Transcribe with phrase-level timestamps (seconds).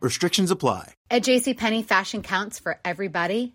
[0.00, 0.94] Restrictions apply.
[1.10, 3.54] At JCPenney, fashion counts for everybody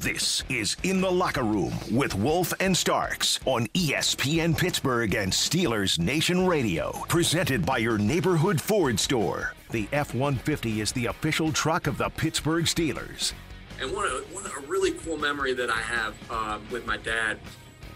[0.00, 5.98] This is In the Locker Room with Wolf and Starks on ESPN Pittsburgh and Steelers
[5.98, 6.92] Nation Radio.
[7.08, 9.54] Presented by your neighborhood Ford store.
[9.72, 13.32] The F 150 is the official truck of the Pittsburgh Steelers.
[13.80, 17.40] And one, one a really cool memory that I have uh, with my dad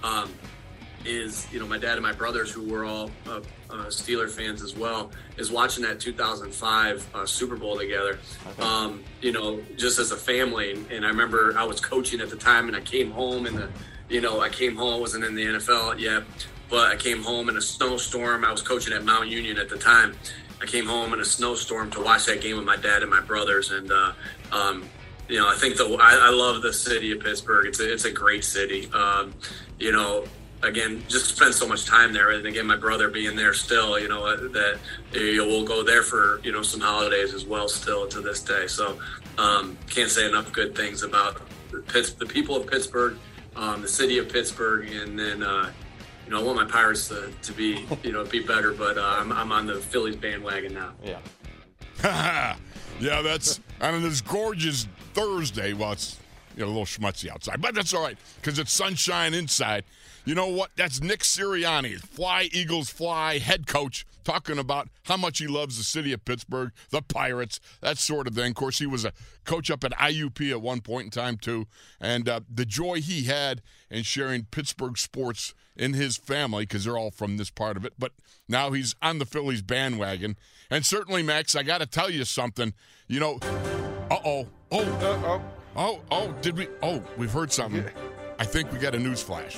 [0.02, 0.28] um,
[1.04, 4.62] is, you know, my dad and my brothers, who were all uh, uh, Steeler fans
[4.62, 8.18] as well, is watching that 2005 uh, Super Bowl together.
[8.58, 10.84] Um, you know, just as a family.
[10.90, 13.68] And I remember I was coaching at the time, and I came home, and the,
[14.08, 16.24] you know, I came home, wasn't in the NFL yet,
[16.68, 18.44] but I came home in a snowstorm.
[18.44, 20.14] I was coaching at Mount Union at the time.
[20.60, 23.20] I came home in a snowstorm to watch that game with my dad and my
[23.20, 24.12] brothers, and uh,
[24.52, 24.88] um,
[25.28, 27.66] you know, I think the I, I love the city of Pittsburgh.
[27.66, 28.88] It's a, it's a great city.
[28.92, 29.34] Um,
[29.78, 30.24] you know,
[30.62, 33.98] again, just spend so much time there, and again, my brother being there still.
[33.98, 34.78] You know, uh, that
[35.12, 38.40] you know, we'll go there for you know some holidays as well, still to this
[38.42, 38.66] day.
[38.66, 38.98] So
[39.38, 41.40] um, can't say enough good things about
[41.70, 43.16] the, Pitts, the people of Pittsburgh,
[43.56, 45.42] um, the city of Pittsburgh, and then.
[45.42, 45.70] Uh,
[46.24, 49.16] you know, I want my Pirates to, to be, you know, be better, but uh,
[49.18, 50.92] I'm, I'm on the Phillies bandwagon now.
[51.02, 51.18] Yeah.
[53.00, 55.72] yeah, that's on this gorgeous Thursday.
[55.72, 56.18] Well, it's
[56.56, 59.84] you know, a little schmutzy outside, but that's all right because it's sunshine inside.
[60.24, 60.70] You know what?
[60.76, 65.84] That's Nick Sirianni, Fly Eagles Fly head coach, talking about how much he loves the
[65.84, 68.50] city of Pittsburgh, the Pirates, that sort of thing.
[68.50, 69.12] Of course, he was a
[69.44, 71.66] coach up at IUP at one point in time too,
[72.00, 76.98] and uh, the joy he had in sharing Pittsburgh sports in his family because they're
[76.98, 77.94] all from this part of it.
[77.98, 78.12] But
[78.48, 80.36] now he's on the Phillies bandwagon,
[80.70, 82.74] and certainly, Max, I got to tell you something.
[83.08, 85.42] You know, uh oh, oh, oh,
[85.74, 86.68] oh, oh, did we?
[86.80, 87.84] Oh, we've heard something.
[88.38, 89.56] I think we got a news flash.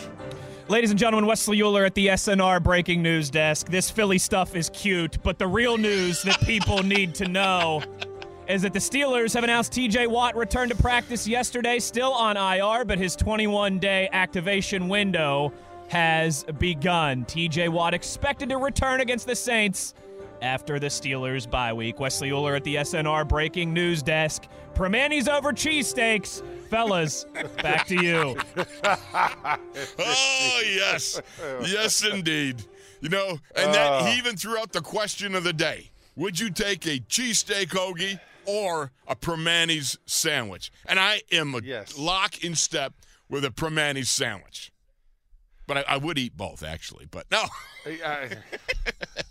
[0.69, 3.69] Ladies and gentlemen, Wesley Euler at the SNR breaking news desk.
[3.69, 7.83] This Philly stuff is cute, but the real news that people need to know
[8.49, 12.85] is that the Steelers have announced TJ Watt returned to practice yesterday, still on IR,
[12.85, 15.53] but his 21 day activation window
[15.89, 17.25] has begun.
[17.25, 19.95] TJ Watt expected to return against the Saints
[20.43, 22.01] after the Steelers bye week.
[22.01, 24.45] Wesley Euler at the SNR breaking news desk.
[24.75, 26.43] Primanti's over cheesesteaks.
[26.69, 27.27] Fellas,
[27.63, 28.37] back to you.
[29.99, 31.21] Oh, yes.
[31.67, 32.63] Yes, indeed.
[33.01, 34.17] You know, and that he ah.
[34.19, 38.93] even threw out the question of the day Would you take a cheesesteak hoagie or
[39.07, 40.71] a Primanti's sandwich?
[40.87, 41.99] And I am a Yes.
[41.99, 42.95] lock in step
[43.29, 44.73] with a Primanti's sandwich.
[45.67, 47.07] But I, I would eat both, actually.
[47.11, 47.43] But no.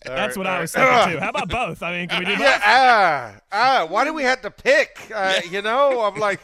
[0.05, 1.19] That's what I was thinking too.
[1.19, 1.83] How about both?
[1.83, 2.41] I mean, can we do both?
[2.41, 5.11] Yeah, ah, ah, why do we have to pick?
[5.13, 6.41] Uh, you know, I'm like,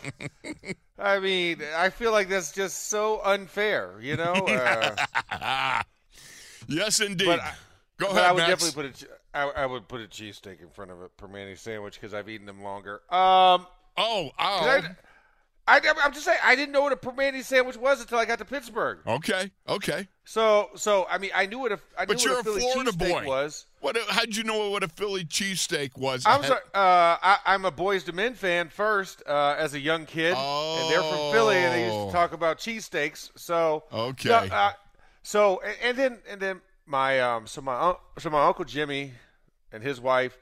[1.00, 4.34] I mean, I feel like that's just so unfair, you know?
[4.34, 5.82] Uh,
[6.68, 7.26] yes, indeed.
[7.26, 7.54] but I-
[7.98, 8.50] Go but ahead, I would Max.
[8.64, 11.58] definitely put a, che- I, I would put a cheesesteak in front of a Primanti
[11.58, 13.02] sandwich because I've eaten them longer.
[13.10, 13.68] Um,
[13.98, 14.90] oh, 'cause oh.
[15.70, 18.40] I, I'm just saying, I didn't know what a Primanti sandwich was until I got
[18.40, 19.00] to Pittsburgh.
[19.06, 20.08] Okay, okay.
[20.26, 22.54] So, so I mean, I knew what a, I knew But you're what a a
[22.54, 23.26] Philly Florida cheesesteak boy.
[23.28, 23.66] was.
[23.82, 23.98] What?
[24.10, 26.24] How'd you know what a Philly cheesesteak was?
[26.26, 26.60] I'm sorry.
[26.74, 30.90] Uh, I, I'm a Boyz II Men fan first uh, as a young kid, and
[30.92, 32.08] they're from Philly, and they used Oh.
[32.08, 33.30] to talk about cheesesteaks.
[33.36, 34.30] So Okay.
[34.30, 34.72] So, uh,
[35.24, 39.14] so and, and then and then my um so my so my uncle Jimmy
[39.72, 40.38] and his wife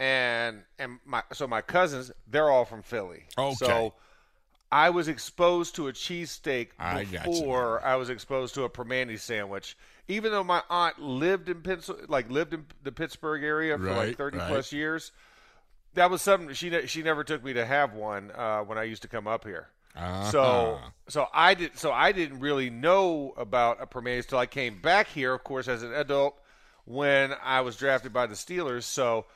[0.00, 3.24] and and my so my cousins they're all from Philly.
[3.38, 3.54] Okay.
[3.54, 3.94] So
[4.74, 9.76] I was exposed to a cheesesteak I before I was exposed to a Primanti sandwich.
[10.08, 13.96] Even though my aunt lived in Pencil, like lived in the Pittsburgh area for Right,
[14.08, 14.48] like thirty right.
[14.48, 15.12] plus years,
[15.94, 18.84] that was something she ne- she never took me to have one uh, when I
[18.84, 19.68] used to come up here.
[20.20, 20.90] So Uh-huh.
[21.08, 25.06] so I did so I didn't really know about a Primanti's till I came back
[25.08, 26.40] here, of course, as an adult
[26.84, 28.84] when I was drafted by the Steelers.
[28.84, 29.26] So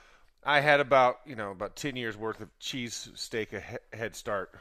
[0.45, 3.51] I had about you know about ten years worth of cheese steak
[3.93, 4.55] head start.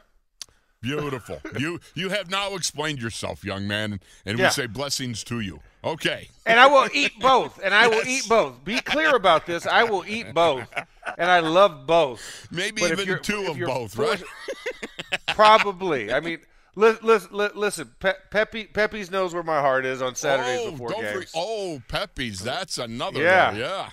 [0.80, 1.40] Beautiful.
[1.58, 4.46] you you have now explained yourself, young man, and, and Yeah.
[4.46, 5.60] we say blessings to you.
[5.82, 6.28] Okay.
[6.46, 7.60] And I will eat both.
[7.62, 8.64] And I will eat both.
[8.64, 9.66] Be clear about this.
[9.66, 10.68] I will eat both.
[11.16, 12.48] And I love both.
[12.50, 15.20] Maybe But even two of both, forced- right?
[15.34, 16.12] Probably.
[16.12, 16.38] I mean,
[16.74, 20.70] li- li- li- listen, Pe- Pepe Pepe's knows where my heart is on Saturdays oh,
[20.72, 21.32] before games.
[21.34, 22.40] oh, Pepe's.
[22.40, 23.22] That's another.
[23.22, 23.50] Yeah.
[23.50, 23.60] one.
[23.60, 23.90] Yeah.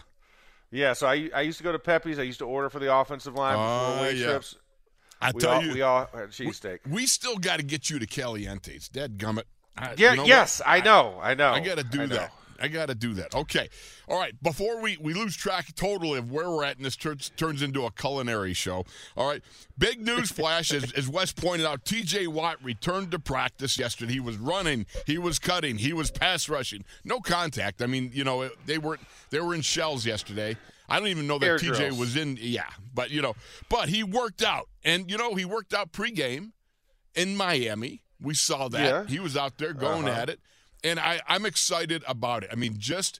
[0.71, 2.19] Yeah, so I, I used to go to Pepe's.
[2.19, 4.25] I used to order for the offensive line before ah, away yeah.
[4.25, 4.55] trips.
[5.21, 6.79] I We tell all, you, we all had cheesesteak.
[6.89, 8.89] we still got to get you to Caliente's.
[8.89, 9.43] Dead gummit.
[9.77, 10.69] I, Yeah, you know yes, what?
[10.69, 11.51] I know, I know.
[11.51, 12.31] I got to do that.
[12.59, 13.35] I got to do that.
[13.35, 13.69] Okay.
[14.07, 14.33] All right.
[14.41, 17.85] Before we, we lose track totally of where we're at and this turns, turns into
[17.85, 18.85] a culinary show.
[19.17, 19.41] All right.
[19.77, 24.13] Big news flash, as, as Wes pointed out, TJ Watt returned to practice yesterday.
[24.13, 26.85] He was running, he was cutting, he was pass rushing.
[27.03, 27.81] No contact.
[27.81, 28.99] I mean, you know, they were
[29.31, 30.55] they were in shells yesterday.
[30.87, 31.99] I don't even know that Air TJ drills.
[31.99, 32.37] was in.
[32.41, 32.69] Yeah.
[32.93, 33.35] But, you know,
[33.69, 34.67] but he worked out.
[34.83, 36.51] And, you know, he worked out pregame
[37.15, 38.01] in Miami.
[38.21, 38.81] We saw that.
[38.83, 39.05] Yeah.
[39.07, 40.21] He was out there going Uh-huh.
[40.21, 40.39] at it.
[40.83, 42.49] And I, I'm excited about it.
[42.51, 43.19] I mean, just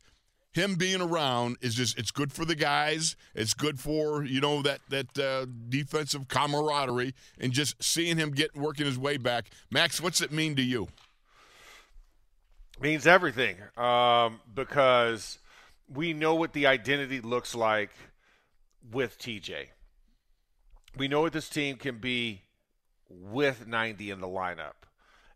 [0.54, 3.16] him being around is just it's good for the guys.
[3.34, 8.56] It's good for, you know, that that uh, defensive camaraderie and just seeing him get
[8.56, 9.50] working his way back.
[9.72, 10.88] Max, what's it mean to you?
[12.80, 15.40] means everything um, because
[15.94, 17.92] we know what the identity looks like
[18.92, 19.68] with TJ.
[20.98, 22.42] We know what this team can be
[23.10, 24.74] with 90 in the lineup.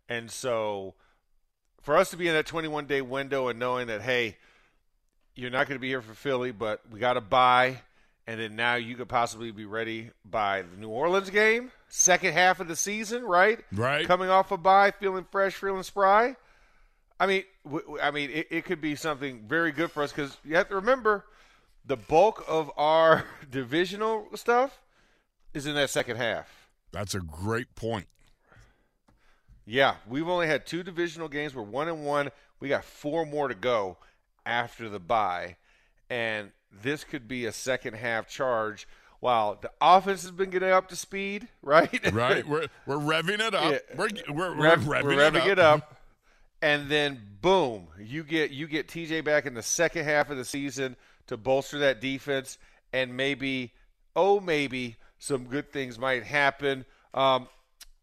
[0.07, 0.95] And so
[1.81, 4.37] for us to be in that 21 day window and knowing that, hey,
[5.35, 7.81] you're not going to be here for Philly, but we got to bye.
[8.27, 12.59] And then now you could possibly be ready by the New Orleans game, second half
[12.59, 13.59] of the season, right?
[13.71, 14.05] Right.
[14.05, 16.35] Coming off a bye, feeling fresh, feeling spry.
[17.19, 17.43] I mean,
[18.01, 20.75] I mean, it, it could be something very good for us because you have to
[20.75, 21.25] remember
[21.85, 24.79] the bulk of our divisional stuff
[25.53, 26.69] is in that second half.
[26.91, 28.07] That's a great point.
[29.65, 31.53] Yeah, we've only had two divisional games.
[31.53, 32.31] We're one and one.
[32.59, 33.97] We got four more to go
[34.45, 35.57] after the bye,
[36.09, 38.87] and this could be a second half charge.
[39.19, 42.13] While the offense has been getting up to speed, right?
[42.13, 42.47] Right?
[42.47, 43.73] we're we're revving it up.
[43.73, 43.95] Yeah.
[43.95, 45.95] We're, we're, we're Rev- revving, we're revving it up.
[46.61, 50.45] and then boom, you get you get TJ back in the second half of the
[50.45, 50.95] season
[51.27, 52.57] to bolster that defense,
[52.93, 53.73] and maybe
[54.15, 56.85] oh maybe some good things might happen.
[57.13, 57.47] Um,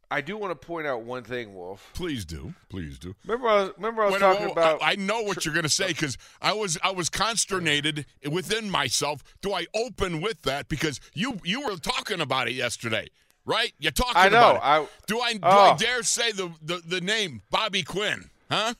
[0.09, 1.91] I do want to point out one thing, Wolf.
[1.95, 2.55] Please do.
[2.69, 3.17] Please do.
[3.25, 4.81] Remember, I was, remember I was Wait, talking about.
[4.81, 8.71] I, I know what you're going to say because I was I was consternated within
[8.71, 9.25] myself.
[9.43, 13.09] Do I open with that because you you were talking about it yesterday,
[13.45, 13.73] right?
[13.81, 14.63] You're talking I know, about it.
[14.63, 15.77] I- do I do I Oh.
[15.77, 18.31] dare say the, the the name Bobby Quinn?
[18.51, 18.75] Huh?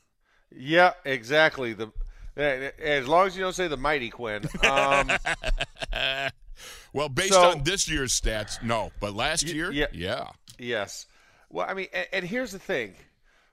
[0.55, 1.73] yeah, exactly.
[1.73, 1.91] The
[2.37, 4.47] eh, as long as you don't say the mighty Quinn.
[4.69, 5.11] Um,
[6.93, 8.91] Well, based So- on this year's stats, no.
[8.99, 9.87] But last year, yeah.
[9.91, 10.29] yeah.
[10.57, 11.05] Yes.
[11.49, 12.95] Well, I mean, and, and here's the thing,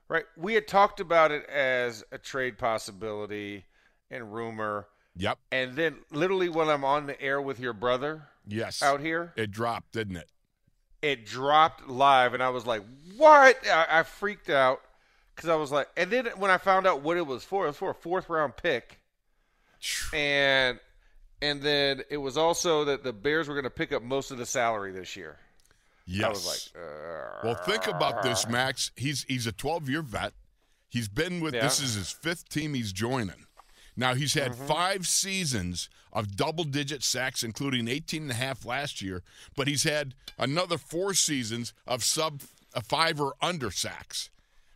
[0.07, 0.23] right?
[0.35, 3.65] We had talked about it as a trade possibility
[4.09, 4.87] and rumor,
[5.17, 5.37] Yep.
[5.51, 8.81] and then literally when I'm on the air with your brother Yes.
[8.81, 10.29] out here, It dropped, didn't it?
[11.01, 12.81] it dropped live, and I was like,
[13.15, 14.81] "What?" I, I freaked out
[15.35, 17.67] because I was like, and then when I found out what it was for, it
[17.69, 18.99] was for a fourth round pick,
[20.13, 20.79] and
[21.41, 24.37] and then it was also that the Bears were going to pick up most of
[24.37, 25.37] the salary this year.
[26.07, 26.23] Yes.
[26.25, 28.91] I was like, uh, Well, think about this, Max.
[28.95, 30.33] He's he's a 12 year vet.
[30.89, 31.61] He's been with Yeah.
[31.63, 33.45] this is his fifth team he's joining.
[33.97, 34.67] Now he's had Mm-hmm.
[34.67, 39.23] five seasons of double digit sacks, including 18 and a half last year,
[39.55, 42.41] but he's had another four seasons of sub
[42.73, 44.29] a five or under sacks.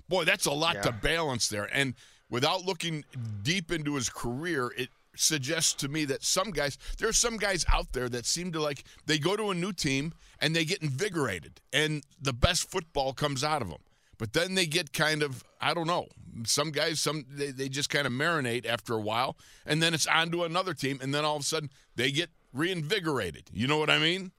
[0.09, 1.69] Boy, that's a lot to balance there.
[1.71, 1.93] And
[2.29, 3.05] without looking
[3.43, 7.65] deep into his career, it suggests to me that some guys, there are some guys
[7.71, 10.81] out there that seem to like, they go to a new team and they get
[10.81, 13.79] invigorated and the best football comes out of them.
[14.17, 16.07] But then they get kind of, I don't know,
[16.45, 20.07] some guys, some they, they just kind of marinate after a while and then it's
[20.07, 23.43] on to another team and then all of a sudden they get reinvigorated.
[23.53, 24.31] You know what I mean?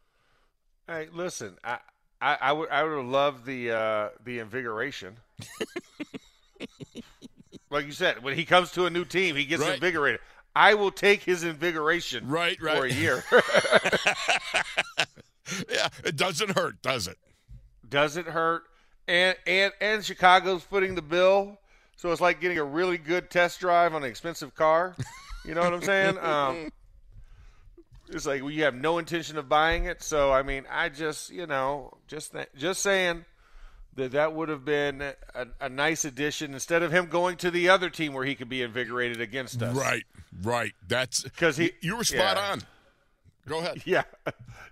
[0.87, 1.79] Hey, listen, I,
[2.21, 5.17] I, I would I would have loved the uh, the invigoration.
[7.71, 9.75] Like you said, when he comes to a new team, he gets Right.
[9.75, 10.21] invigorated.
[10.55, 13.23] I will take his invigoration Right, for a year.
[15.69, 17.19] Yeah, it doesn't hurt, does it?
[17.89, 18.63] Does it hurt?
[19.09, 21.59] And and and Chicago's footing the bill,
[21.97, 24.95] so it's like getting a really good test drive on an expensive car.
[25.45, 26.19] You know what I'm saying?
[26.23, 26.71] Um,
[28.11, 30.03] it's like we have no intention of buying it.
[30.03, 33.25] So I mean, I just you know just th- just saying
[33.95, 35.03] that that would have been
[35.35, 38.49] a, a nice addition instead of him going to the other team where he could
[38.49, 39.75] be invigorated against us.
[39.77, 40.05] Right,
[40.43, 40.73] right.
[40.87, 42.53] That's 'Cause he- You were spot yeah.
[42.53, 42.63] on.
[43.49, 43.83] Go ahead.
[43.87, 44.03] Yeah.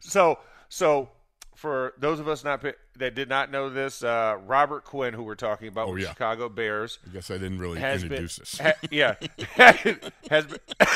[0.00, 1.08] So so
[1.56, 2.62] for those of us not
[2.96, 6.10] that did not know this, uh, Robert Quinn, who we're talking about Oh, with yeah.
[6.10, 8.58] Chicago Bears, I guess I didn't really introduce been this.
[8.60, 9.14] ha- yeah
[10.30, 10.58] has been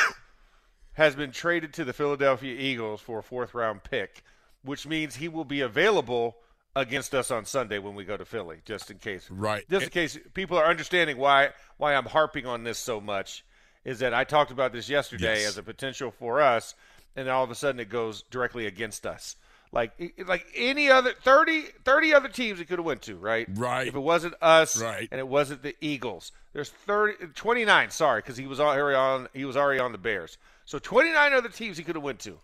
[0.95, 4.23] has been traded to the Philadelphia Eagles for a fourth round pick,
[4.63, 6.37] which means he will be available
[6.75, 9.29] against us on Sunday when we go to Philly, just in case.
[9.31, 9.69] Right.
[9.69, 13.45] Just in case people are understanding why why I'm harping on this so much
[13.85, 15.49] is that I talked about this yesterday Yes.
[15.49, 16.75] as a potential for us,
[17.17, 19.37] and all of a sudden it goes directly against us.
[19.75, 19.93] Like
[20.27, 23.47] like any other 30, 30 other teams it could have went to, right?
[23.55, 23.89] Right.
[23.89, 25.09] If it wasn't us, Right.
[25.11, 26.31] and it wasn't the Eagles.
[26.53, 30.37] There's 30, 29, sorry, because he was already on he was already on the Bears.
[30.67, 32.39] So 29 other teams he could have went to,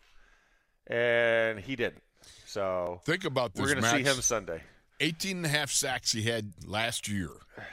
[0.86, 2.02] and he didn't.
[2.48, 4.62] So Think about this, we're going to see him Sunday.
[5.00, 7.28] 18 and a half sacks he had last year.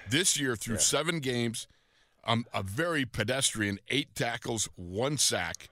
[0.10, 1.67] This year, through seven games,
[2.25, 5.70] um, a very pedestrian eight tackles, one sack.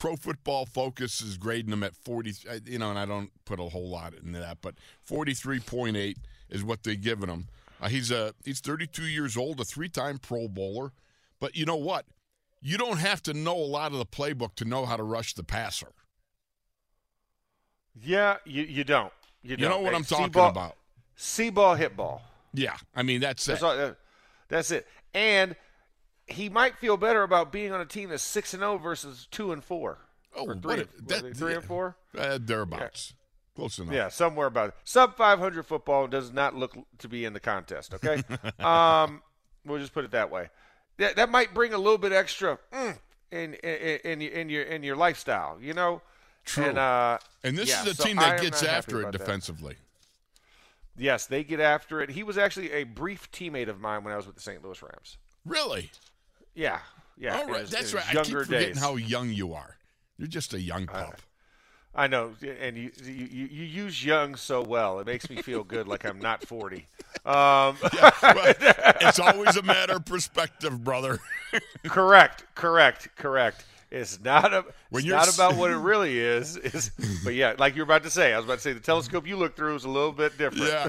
[0.00, 3.60] Pro Football Focus is grading him at 40, uh, you know, and I don't put
[3.60, 4.74] a whole lot into that, but
[5.08, 6.16] 43.8
[6.48, 7.46] is what they're giving him.
[7.80, 10.90] Uh, he's a he's 32 years old, a three-time Pro Bowler.
[11.38, 12.04] But you know what?
[12.60, 15.34] You don't have to know a lot of the playbook to know how to rush
[15.34, 15.92] the passer.
[18.02, 19.12] Yeah, you you don't.
[19.42, 19.70] You, You don't.
[19.70, 20.76] know what Hey, I'm talking see-ball- about?
[21.16, 22.22] See ball, hit ball.
[22.52, 23.52] Yeah, I mean that's it.
[23.52, 23.94] That's, all, uh,
[24.48, 24.86] that's it.
[25.14, 25.54] And
[26.26, 29.52] he might feel better about being on a team that's six and zero versus two
[29.52, 29.98] and four.
[30.34, 31.96] Oh, or three, and- what that- three and four.
[32.16, 33.14] Uh, thereabouts.
[33.56, 33.92] Close enough.
[33.94, 34.74] Yeah, somewhere about it.
[34.84, 37.92] sub 500 football does not look to be in the contest.
[37.94, 38.22] Okay,
[38.60, 39.22] um,
[39.66, 40.48] we'll just put it that way.
[40.98, 42.98] That that might bring a little bit extra mm,
[43.32, 45.58] in, in in in your in your lifestyle.
[45.60, 46.00] You know.
[46.50, 46.64] True.
[46.64, 49.18] And, uh, And this yeah, is a so team that gets after it about that.
[49.18, 49.76] defensively.
[50.96, 52.10] Yes, they get after it.
[52.10, 54.62] He was actually a brief teammate of mine when I was with the St.
[54.62, 55.16] Louis Rams.
[55.46, 55.90] Really?
[56.54, 56.80] Yeah,
[57.16, 57.36] yeah.
[57.36, 57.60] All in right.
[57.62, 58.04] his- That's right.
[58.04, 58.78] his I keep Younger forgetting days.
[58.80, 59.76] how young you are.
[60.18, 61.20] You're just a young pup.
[61.92, 65.00] I know, and you, you you you use young so well.
[65.00, 66.86] It makes me feel good, like I'm not 40.
[67.24, 67.76] Um,
[68.22, 68.54] Well,
[69.00, 71.18] it's always a matter of perspective, brother.
[71.88, 73.64] correct, correct, correct.
[73.90, 76.56] It's not a, When it's you're not about what it really is.
[76.56, 76.92] Is
[77.24, 79.36] but yeah, like you're about to say, I was about to say the telescope you
[79.36, 80.68] look through is a little bit different.
[80.68, 80.88] yeah.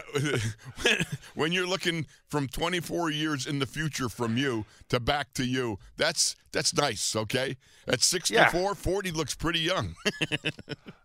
[0.84, 5.44] when, when you're looking from 24 years in the future from you to back to
[5.46, 7.58] you, that's that's nice, okay?
[7.88, 9.96] At 64, 40 looks pretty young.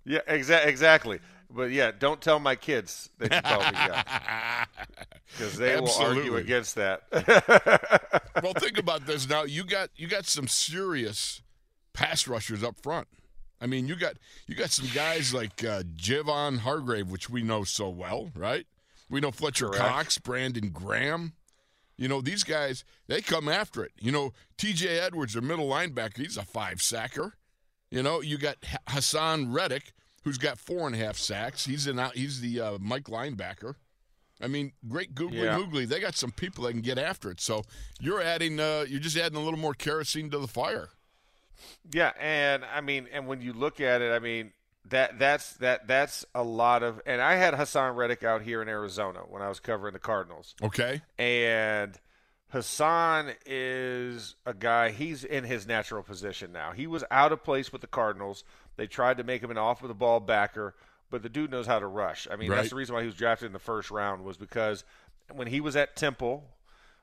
[0.09, 1.19] Yeah, exa- exactly.
[1.51, 4.05] But yeah, don't tell my kids that you call me young
[5.33, 7.03] because they will argue against that.
[8.41, 9.43] well, think about this now.
[9.43, 11.43] You got you got some serious
[11.97, 13.09] pass rushers up front.
[13.61, 17.65] I mean, you got you got some guys like uh, Javon Hargrave, which we know
[17.65, 18.67] so well, right?
[19.09, 19.83] We know Fletcher Correct.
[19.83, 21.33] Cox, Brandon Graham.
[21.97, 23.93] You know these guys; they come after it.
[23.99, 24.99] You know, T.J.
[24.99, 27.35] Edwards, their middle linebacker, he's a five sacker.
[27.91, 29.93] You know, you got Haason Reddick,
[30.25, 31.65] who's got four and a half sacks.
[31.65, 33.77] He's an out, he's the uh, Mike linebacker.
[34.43, 35.57] I mean, great googly Yeah.
[35.59, 35.89] moogly.
[35.89, 37.41] They got some people that can get after it.
[37.41, 37.63] So
[38.01, 40.91] you're adding, uh, you're just adding a little more kerosene to the fire.
[41.93, 44.53] Yeah, and I mean, and when you look at it, I mean
[44.89, 47.01] that that's that that's a lot of.
[47.07, 50.55] And I had Haason Reddick out here in Arizona when I was covering the Cardinals,
[50.63, 51.01] Okay.
[51.19, 51.99] and
[52.53, 54.91] Haason is a guy.
[54.91, 56.73] He's in his natural position now.
[56.73, 58.45] He was out of place with the Cardinals.
[58.77, 60.75] They tried to make him an off of the ball backer,
[61.11, 62.29] but the dude knows how to rush.
[62.31, 62.57] I mean, Right.
[62.57, 64.85] that's the reason why he was drafted in the first round was because
[65.33, 66.45] when he was at Temple,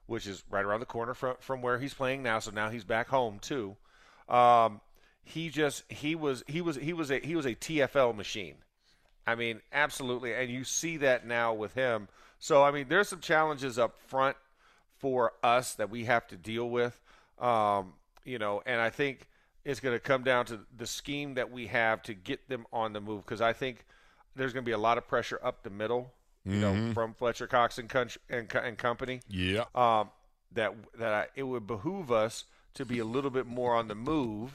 [0.05, 2.39] which is right around the corner from from where he's playing now.
[2.39, 3.75] So now he's back home too.
[4.29, 4.81] Um,
[5.23, 8.55] he just he was he was he was a he was a TFL machine.
[9.25, 12.07] I mean, absolutely, and you see that now with him.
[12.39, 14.35] So I mean, there's some challenges up front
[14.99, 16.99] for us that we have to deal with.
[17.39, 17.93] Um,
[18.25, 19.27] you know, and I think
[19.65, 22.91] it's going to come down to the scheme that we have to get them on
[22.93, 23.85] the move because I think
[24.35, 26.11] there's going to be a lot of pressure up the middle.
[26.45, 27.89] You know, from Fletcher Cox and,
[28.29, 29.63] and, and company Yeah.
[29.73, 30.09] um,
[30.51, 32.43] that that I, it would behoove us
[32.75, 34.51] to be a little bit more on the move.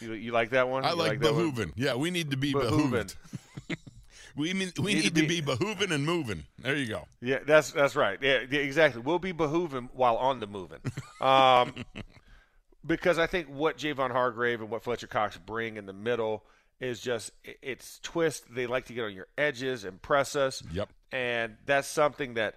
[0.00, 0.84] You, you like that one?
[0.84, 1.32] I like, one?
[1.32, 1.72] behooving.
[1.76, 3.14] Yeah, we need to be Behooving.
[4.36, 6.44] we mean, we Need need, to be- be behooving and moving.
[6.58, 7.06] There you go.
[7.20, 8.18] Yeah, that's that's right.
[8.22, 9.02] Yeah, yeah, exactly.
[9.02, 10.78] We'll be behooving while on the moving.
[11.20, 11.74] Um,
[12.86, 16.44] because I think what Javon Hargrave and what Fletcher Cox bring in the middle
[16.80, 18.44] is just it's twist.
[18.54, 20.62] They like to get on your edges and press us.
[20.72, 20.88] Yep.
[21.12, 22.56] and that's something that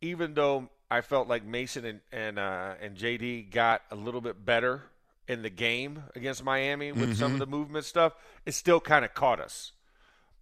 [0.00, 4.44] even though I felt like Mason and and uh, and JD got a little bit
[4.44, 4.82] better
[5.28, 8.14] in the game against Miami with some of the movement stuff,
[8.46, 9.72] it still kind of caught us.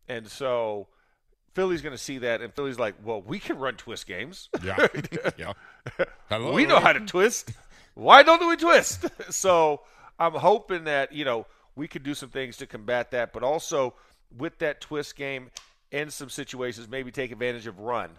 [0.08, 0.86] And so
[1.54, 4.48] Philly's going to see that, and Philly's like, "Well, we can run twist games.
[4.62, 4.86] Yeah.
[5.36, 5.52] yeah.
[6.28, 6.52] Hello.
[6.52, 7.50] we know how to twist.
[7.94, 9.82] Why don't we twist?" so
[10.18, 13.94] I'm hoping that you know we could do some things to combat that, but also
[14.36, 15.50] with that twist game,
[15.90, 18.10] in some situations, maybe take advantage of run,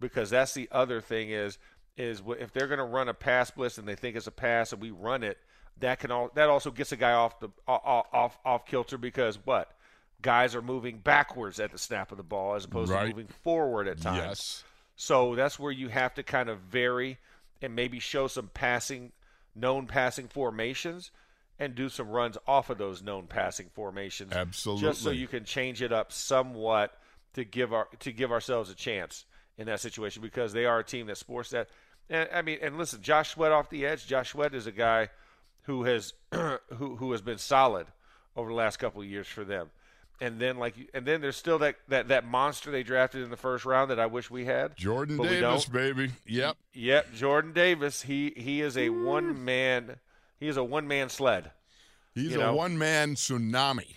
[0.00, 1.58] because that's the other thing is
[1.96, 4.72] is if they're going to run a pass blitz and they think it's a pass
[4.72, 5.36] and we run it,
[5.80, 9.38] that can all that also gets a guy off the off off, off kilter because
[9.44, 9.70] what
[10.22, 13.02] guys are moving backwards at the snap of the ball as opposed Right.
[13.04, 14.18] to moving forward at times.
[14.18, 14.64] Yes.
[14.96, 17.18] So that's where you have to kind of vary
[17.62, 19.12] and maybe show some passing,
[19.54, 21.10] known passing formations,
[21.58, 24.32] and do some runs off of those known passing formations.
[24.32, 24.82] Absolutely.
[24.88, 26.98] Just so you can change it up somewhat
[27.34, 29.24] to give our to give ourselves a chance
[29.60, 31.68] in that situation because they are a team that sports that.
[32.08, 34.06] And I mean, and listen, Josh Sweat off the edge.
[34.06, 35.10] Josh Sweat is a guy
[35.64, 37.86] who has who who has been solid
[38.34, 39.70] over the last couple of years for them.
[40.22, 43.36] And then like and then there's still that, that, that monster they drafted in the
[43.36, 44.76] first round that I wish we had.
[44.76, 45.72] Jordan but we Davis, don't.
[45.72, 46.10] baby.
[46.26, 46.56] Yep.
[46.72, 48.02] Yep, Jordan Davis.
[48.02, 49.96] He he is a one man.
[50.38, 51.50] He is a one man sled.
[52.14, 53.96] He's You a one man tsunami.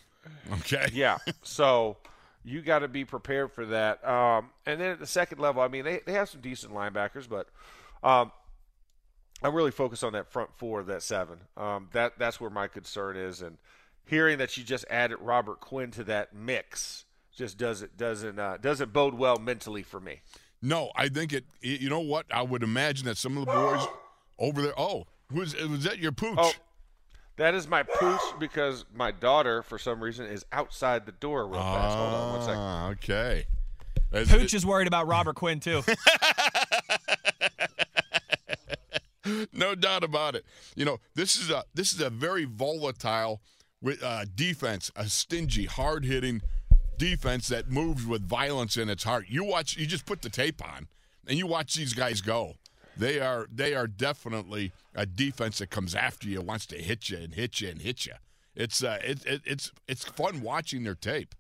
[0.60, 0.88] Okay.
[0.94, 1.18] Yeah.
[1.42, 1.98] so
[2.44, 4.06] you got to be prepared for that.
[4.08, 7.28] Um, and then at the second level, I mean, they they have some decent linebackers,
[7.28, 7.48] but
[8.04, 8.32] um,
[9.42, 11.40] I'm really focused on that front four of that seven.
[11.58, 13.58] Um, that that's where my concern is, and
[14.06, 18.94] hearing that you just added Robert Quinn to that mix just doesn't doesn't uh, doesn't
[18.94, 20.22] bode well mentally for me.
[20.62, 21.46] No, I think it.
[21.62, 22.26] You know what?
[22.32, 23.86] I would imagine that some of the boys
[24.40, 24.80] over there.
[24.80, 26.38] Oh, was was that your pooch?
[26.38, 26.54] Oh,
[27.38, 31.60] that is my pooch because my daughter, for some reason, is outside the door real
[31.62, 31.96] fast.
[31.98, 32.58] Hold on one second.
[32.60, 33.46] Ah, Okay.
[34.12, 35.82] That's- Pooch is worried about Robert Quinn too.
[39.54, 40.46] no doubt about it.
[40.76, 43.42] You know, this is a this is a very volatile
[43.82, 46.42] with uh, defense, a stingy, hard hitting
[46.98, 49.26] defense that moves with violence in its heart.
[49.28, 50.88] You watch, you just put the tape on,
[51.28, 52.54] and you watch these guys go.
[52.98, 57.18] They are they are definitely a defense that comes after you, wants to hit you
[57.18, 58.14] and hit you and hit you.
[58.56, 61.34] It's uh, it, it, it's it's fun watching their tape.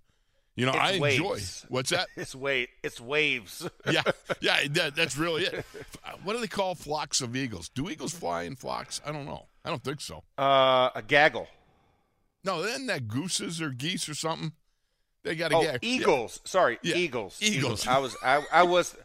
[0.55, 1.29] You know, It's I enjoy.
[1.31, 1.65] waves.
[1.69, 2.07] What's that?
[2.15, 2.67] It's wave.
[2.83, 3.67] It's waves.
[3.89, 4.03] yeah,
[4.41, 5.65] yeah, that, that's really it.
[6.23, 7.69] What do they call flocks of eagles?
[7.69, 9.01] Do eagles fly in flocks?
[9.05, 9.47] I don't know.
[9.65, 10.23] I don't think so.
[10.37, 11.47] Uh, a gaggle.
[12.43, 14.51] No, isn't that gooses or geese or something?
[15.23, 15.79] They got a Oh, gag.
[15.81, 16.39] eagles.
[16.43, 16.97] Sorry, Yeah.
[16.97, 17.37] eagles.
[17.41, 17.87] Eagles.
[17.87, 18.95] I was I, I was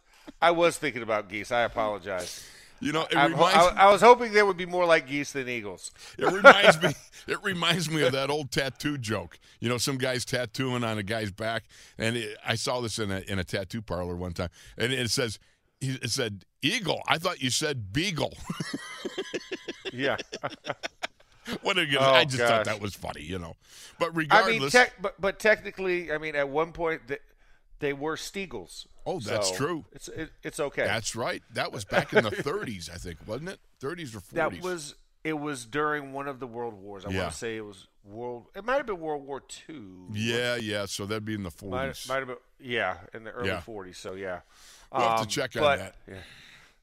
[0.41, 1.51] I was thinking about geese.
[1.51, 2.45] I apologize.
[2.81, 5.91] You know, reminds, I, I was hoping they would be more like geese than eagles.
[6.17, 6.89] it reminds me.
[7.27, 9.37] It reminds me of that old tattoo joke.
[9.59, 11.65] You know, some guy's tattooing on a guy's back,
[11.99, 15.11] and it, I saw this in a in a tattoo parlor one time, and it
[15.11, 15.37] says,
[15.79, 17.03] it said eagle.
[17.07, 18.33] I thought you said beagle.
[19.93, 20.17] Yeah.
[21.61, 21.97] what you?
[21.99, 23.21] Oh, I just thought that was funny.
[23.21, 23.55] You know,
[23.99, 27.17] but I regardless, mean, tech, but but technically, I mean, at one point they,
[27.79, 28.85] they were steagles.
[29.05, 29.85] Oh, that's So true.
[29.91, 30.83] It's it, it's okay.
[30.85, 31.41] that's right.
[31.53, 33.59] That was back in the 30s, I think, wasn't it?
[33.81, 34.29] 30s or 40s.
[34.33, 37.05] that was it was during one of the world wars.
[37.05, 37.21] I Yeah.
[37.21, 38.47] want to say it was world.
[38.55, 40.07] It might have been World War Two.
[40.13, 40.85] Yeah, yeah.
[40.85, 41.69] So that'd be in the 40s.
[41.69, 43.61] Might, might have been, yeah, in the early Yeah.
[43.65, 43.95] 40s.
[43.97, 44.39] So yeah,
[44.91, 45.95] We'll have to Um, check on but- that.
[46.07, 46.15] Yeah,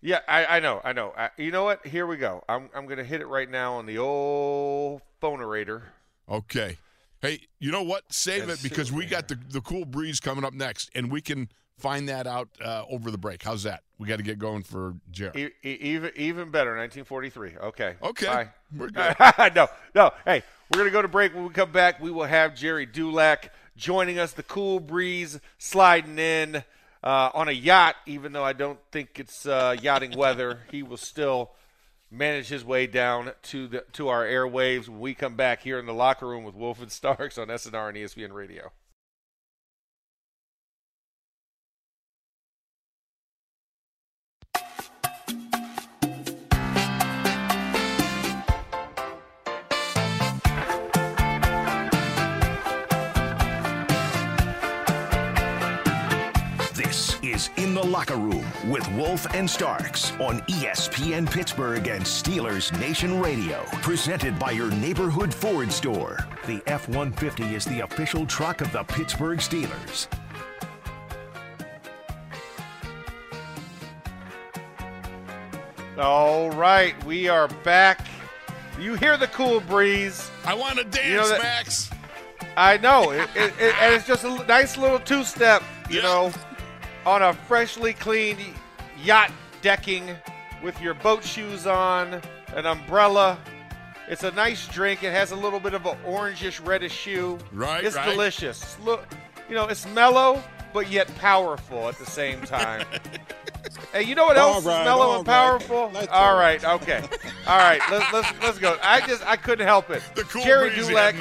[0.03, 1.13] yeah I, I know, I know.
[1.17, 1.87] I, you know what?
[1.87, 2.45] Here we go.
[2.49, 5.83] I'm I'm gonna hit it right now on the old phonerator.
[6.29, 6.77] Okay.
[7.27, 8.05] Hey, you know what?
[8.13, 11.21] Save Let's it because we got the, the cool breeze coming up next, and we
[11.21, 13.43] can find that out uh, over the break.
[13.43, 13.83] How's that?
[13.99, 15.37] We got to get going for Jared.
[15.37, 17.57] E- e- even even better, 1943.
[17.69, 17.95] Okay.
[18.03, 18.27] Okay.
[18.27, 18.49] Bye.
[18.77, 19.55] We're good.
[19.55, 20.11] no, no.
[20.25, 21.35] Hey, we're gonna go to break.
[21.35, 24.33] When we come back, we will have Gerry Dulac joining us.
[24.33, 26.63] The cool breeze sliding in
[27.03, 27.97] uh, on a yacht.
[28.07, 31.51] Even though I don't think it's uh, yachting weather, he will still
[32.17, 35.87] manage his way down to the to our airwaves when we come back here in
[35.87, 38.73] the locker room with Wolf and Starks on SNR and ESPN Radio.
[57.37, 62.73] This is In the Locker Room with Wolf and Starks on ESPN Pittsburgh and Steelers
[62.81, 63.63] Nation Radio.
[63.83, 66.27] Presented by your neighborhood Ford store.
[66.47, 70.07] The F 150 is the official truck of the Pittsburgh Steelers.
[75.99, 78.07] All right, we are back.
[78.79, 80.31] You hear the cool breeze.
[80.45, 81.91] I want to dance, You know that- Max.
[82.59, 85.63] I know, it, it, it, and it's just a nice little two-step.
[85.91, 86.03] You Yeah.
[86.03, 86.33] know,
[87.07, 88.41] on a freshly cleaned
[89.03, 89.31] yacht
[89.63, 90.15] decking
[90.63, 92.21] with your boat shoes on,
[92.55, 93.39] an umbrella.
[94.09, 95.05] It's a nice drink.
[95.05, 97.39] It has a little bit of an orangish reddish hue.
[97.53, 98.11] Right, It's right.
[98.11, 98.79] delicious.
[98.81, 99.07] Look,
[99.49, 100.43] you know, it's mellow
[100.73, 102.85] but yet powerful at the same time.
[103.93, 105.35] hey, you know what else right, is mellow and right.
[105.35, 105.91] powerful?
[105.95, 107.03] Let's all okay,
[107.47, 107.81] all right.
[107.91, 108.77] Let's let's let's go.
[108.83, 110.03] I just I couldn't help it.
[110.15, 111.15] The cool Gerry breeze Dulac.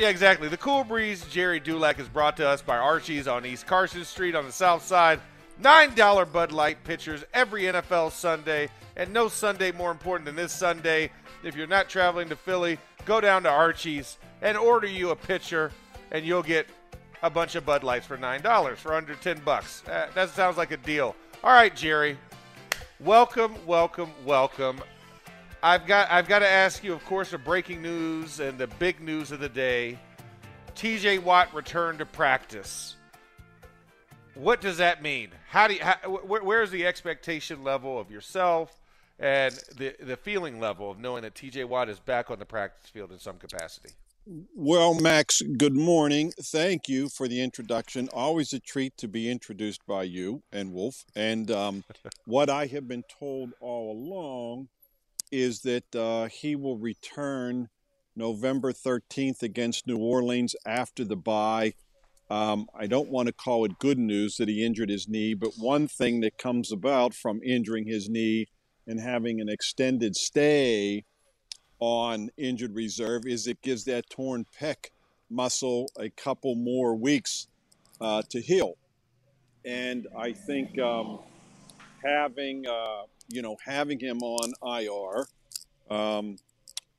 [0.00, 0.48] Yeah, exactly.
[0.48, 4.34] The Cool Breeze Gerry Dulac is brought to us by Archie's on East Carson Street
[4.34, 5.20] on the south side.
[5.62, 11.10] $9 Bud Light pitchers every NFL Sunday, and no Sunday more important than this Sunday.
[11.44, 15.70] If you're not traveling to Philly, go down to Archie's and order you a pitcher,
[16.12, 16.66] and you'll get
[17.22, 19.82] a bunch of Bud Lights for $9 for under 10 bucks.
[19.86, 21.14] Uh, that sounds like a deal.
[21.44, 22.16] All right, Gerry.
[23.00, 24.80] Welcome, welcome, welcome.
[25.62, 29.00] I've got I've got to ask you, of course, the breaking news and the big
[29.00, 29.98] news of the day.
[30.74, 31.18] T.J.
[31.18, 32.96] Watt returned to practice.
[34.34, 35.30] What does that mean?
[35.48, 38.80] How do you, how, where, where's the expectation level of yourself
[39.18, 41.64] and the the feeling level of knowing that T.J.
[41.64, 43.90] Watt is back on the practice field in some capacity?
[44.54, 46.32] Well, Max, good morning.
[46.40, 48.08] Thank you for the introduction.
[48.12, 51.04] Always a treat to be introduced by you and Wolf.
[51.14, 51.84] And um,
[52.24, 54.68] what I have been told all along
[55.30, 57.68] is that uh, he will return
[58.16, 61.74] November 13th against New Orleans after the bye.
[62.28, 65.52] Um, I don't want to call it good news that he injured his knee, but
[65.58, 68.46] one thing that comes about from injuring his knee
[68.86, 71.04] and having an extended stay
[71.80, 74.90] on injured reserve is it gives that torn pec
[75.30, 77.48] muscle a couple more weeks
[78.00, 78.74] uh, to heal.
[79.64, 81.20] And I think um,
[82.04, 85.26] having uh, you know having him on IR,
[85.94, 86.36] um,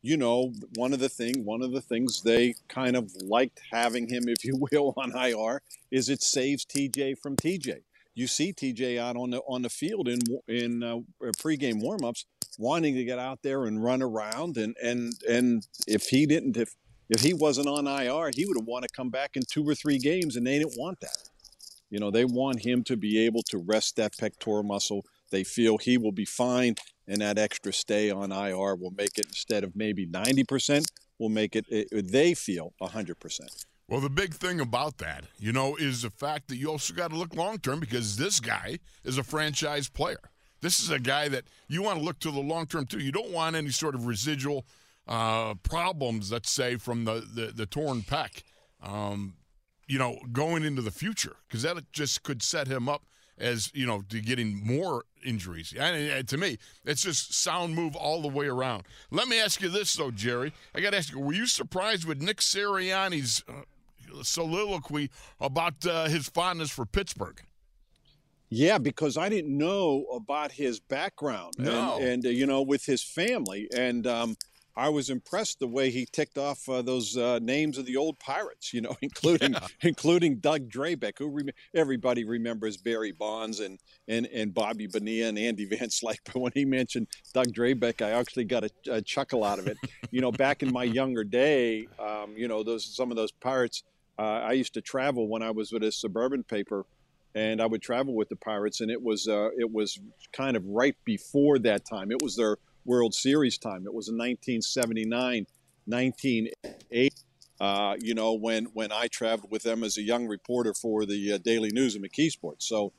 [0.02, 4.08] you know, one of the thing one of the things they kind of liked having
[4.08, 7.82] him, if you will, on IR is it saves TJ from TJ.
[8.14, 11.00] You see TJ out on the on the field in in uh,
[11.40, 12.26] pregame warmups,
[12.58, 16.76] wanting to get out there and run around, and and and if he didn't if
[17.10, 19.76] if he wasn't on IR, he would have want to come back in two or
[19.76, 21.30] three games, and they didn't want that.
[21.90, 25.06] You know, they want him to be able to rest that pectoral muscle.
[25.32, 26.76] They feel he will be fine,
[27.08, 30.86] and that extra stay on IR will make it instead of maybe 90%,
[31.18, 33.66] will make it, they feel 100%.
[33.88, 37.10] Well, the big thing about that, you know, is the fact that you also got
[37.10, 40.32] to look long term because this guy is a franchise player.
[40.62, 43.00] This is a guy that you want to look to the long term too.
[43.00, 44.66] You don't want any sort of residual
[45.08, 48.44] uh, problems, let's say, from the the, the torn pec,
[48.82, 49.34] um,
[49.88, 53.04] you know, going into the future because that just could set him up
[53.42, 55.74] as you know to getting more injuries.
[55.78, 58.84] And, and to me, it's just sound move all the way around.
[59.10, 60.54] Let me ask you this though, Gerry.
[60.76, 66.06] I got to ask you: Were you surprised with Nick Sirianni's uh, soliloquy about uh,
[66.08, 67.42] his fondness for Pittsburgh?
[68.54, 71.96] Yeah, because I didn't know about his background No.
[71.96, 74.36] and, and uh, you know with his family, and um,
[74.76, 78.20] I was impressed the way he ticked off uh, those uh, names of the old
[78.20, 84.28] pirates, you know, including including Doug Drabek, who rem- everybody remembers Barry Bonds and and
[84.28, 86.20] and Bobby Bonilla and Andy Van Slyke.
[86.26, 89.78] But when he mentioned Doug Drabek, I actually got a, a chuckle out of it.
[90.12, 93.84] You know, back in my younger day, um, you know, those some of those pirates.
[94.20, 96.86] Uh, I used to travel when I was with a suburban paper
[97.34, 100.00] and I would travel with the Pirates, and it was uh, it was
[100.34, 102.12] kind of right before that time.
[102.12, 103.86] It was their World Series time.
[103.86, 105.46] It was in 1979,
[105.86, 107.12] 1980.
[107.60, 111.34] Uh, you know, when when I traveled with them as a young reporter for the
[111.34, 112.56] uh, Daily News and McKeesport.
[112.58, 112.92] So,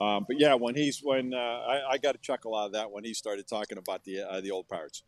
[0.00, 2.90] um, but yeah, when he's when uh, I, I got a chuckle out of that
[2.90, 5.02] when he started talking about the uh, the old Pirates.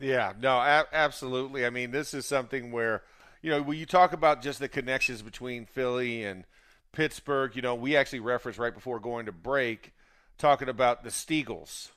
[0.00, 1.66] Yeah, no, a- absolutely.
[1.66, 3.02] I mean, this is something where,
[3.42, 6.44] you know, when you talk about just the connections between Philly and
[6.92, 9.92] Pittsburgh, you know, we actually referenced right before going to break,
[10.38, 11.90] talking about the Steagles,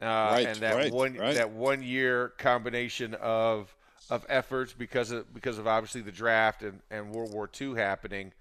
[0.00, 1.34] uh, Right, and that right, one right.
[1.34, 3.74] that one year combination of
[4.10, 8.32] of efforts because of because of obviously the draft and, and World War II happening.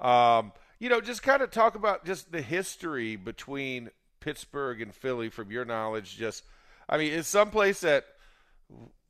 [0.00, 5.28] Um, you know, just kind of talk about just the history between Pittsburgh and Philly
[5.28, 6.16] from your knowledge.
[6.16, 6.42] Just,
[6.88, 8.06] I mean, it's someplace that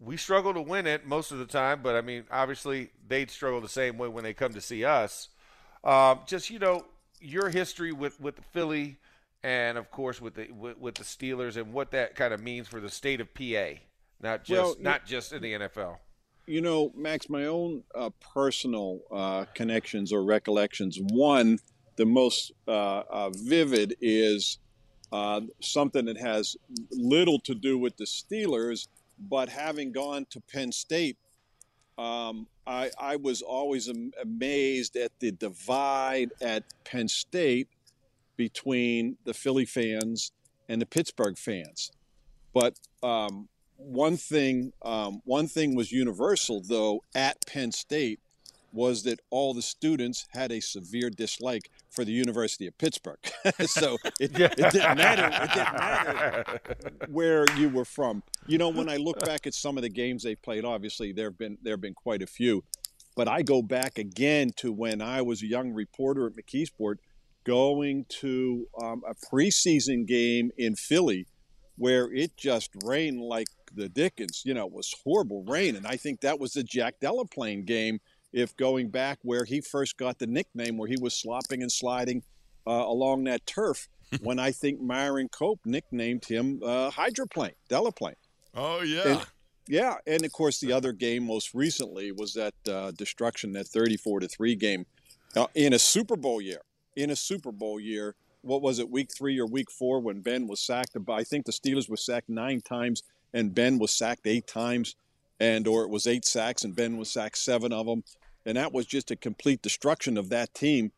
[0.01, 3.61] we struggle to win it most of the time, but I mean, obviously they struggle
[3.61, 5.29] the same way when they come to see us.
[5.85, 6.87] Um, just you know,
[7.21, 8.97] your history with with Philly,
[9.43, 12.69] and of course with the with, with the Steelers, and what that kind of means
[12.69, 13.81] for the state of PA,
[14.21, 15.99] not just Well, not just in the NFL.
[16.47, 20.99] You know, Max, my own uh, personal uh, connections or recollections.
[21.01, 21.59] One,
[21.97, 24.59] the most uh, uh, vivid is
[25.13, 26.57] uh, something that has
[26.93, 31.17] little to do with the Steelers, but having gone to Penn State
[31.99, 37.69] Um, I, I was always am- amazed at the divide at Penn State
[38.41, 40.33] between the Philly fans
[40.67, 41.93] and the Pittsburgh fans.
[42.55, 48.19] But um, one thing, um, one thing was universal though at Penn State
[48.73, 53.19] was that all the students had a severe dislike for the University of Pittsburgh.
[53.67, 55.27] so it, it didn't matter.
[55.27, 56.61] It didn't matter
[57.11, 58.23] where you were from.
[58.47, 61.27] You know, when I look back at some of the games they've played, obviously there
[61.27, 62.65] have been there have been quite a few.
[63.17, 66.97] But I go back again to when I was a young reporter at McKeesport,
[67.45, 71.27] going to um, a preseason game in Philly,
[71.77, 74.43] where it just rained like the Dickens.
[74.45, 78.01] You know, it was horrible rain, and I think that was the Jack Deloplaine game
[78.33, 82.23] if going back where he first got the nickname, where he was slopping and sliding
[82.67, 83.89] uh, along that turf,
[84.23, 88.15] when I think Myron Cope nicknamed him uh, Hydroplane, Deloplaine.
[88.55, 89.03] Oh yeah.
[89.07, 89.27] And,
[89.69, 94.19] yeah, and of course the other game most recently was that uh, destruction, that thirty-four
[94.21, 94.85] to three game,
[95.37, 96.61] uh, in a Super Bowl year.
[97.03, 100.47] In a Super Bowl year, what was it, week three or week four, when Ben
[100.47, 100.97] was sacked?
[101.09, 104.97] I think the Steelers were sacked nine times, and Ben was sacked eight times,
[105.39, 108.03] and or it was eight sacks, and Ben was sacked seven of them
[108.47, 110.93] and that was just a complete destruction of that team.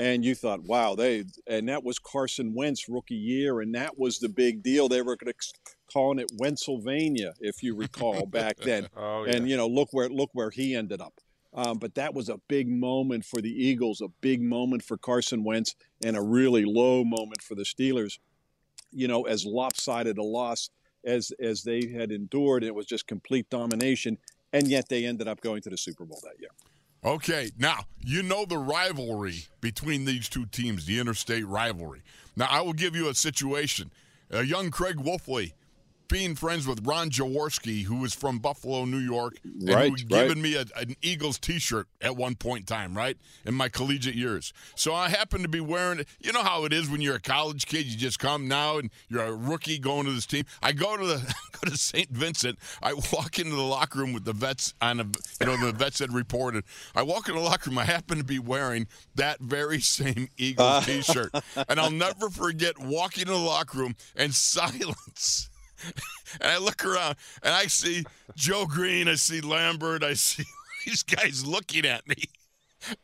[0.00, 4.20] And you thought, wow, they and that was Carson Wentz rookie year, and that was
[4.20, 4.88] the big deal.
[4.88, 5.18] They were
[5.92, 8.86] calling it Wentzylvania, if you recall back then.
[8.96, 9.34] oh, yeah.
[9.34, 11.14] and you know, look where look where he ended up.
[11.54, 15.44] Um, but that was a big moment for the Eagles, a big moment for Carson
[15.44, 18.18] Wentz, and a really low moment for the Steelers.
[18.92, 20.70] You know, as lopsided a loss
[21.04, 24.18] as as they had endured, it was just complete domination,
[24.52, 26.50] and yet they ended up going to the Super Bowl that year.
[27.04, 32.02] Okay, now you know the rivalry between these two teams, the interstate rivalry.
[32.36, 33.90] Now I will give you a situation.
[34.30, 35.52] A young Craig Wolfley
[36.08, 40.08] being friends with Ron Jaworski, who was from Buffalo, New York, and Right, who had
[40.08, 40.38] given right.
[40.38, 44.52] me a, an Eagles T-shirt at one point in time, right in my collegiate years.
[44.74, 46.00] So I happened to be wearing.
[46.00, 46.08] it.
[46.20, 47.86] You know how it is when you're a college kid.
[47.86, 50.44] You just come now and you're a rookie going to this team.
[50.62, 51.18] I go to the
[51.52, 52.08] go to St.
[52.10, 52.58] Vincent.
[52.82, 55.04] I walk into the locker room with the vets on a
[55.40, 56.64] you know the vets had reported.
[56.94, 57.78] I walk in the locker room.
[57.78, 60.80] I happen to be wearing that very same Eagles uh.
[60.82, 61.34] T-shirt,
[61.68, 64.34] and I'll never forget walking in the locker room and
[64.88, 65.50] silence.
[66.40, 68.04] And I look around and I see
[68.36, 70.44] Joe Greene, I see Lambert, I see
[70.84, 72.16] these guys looking at me.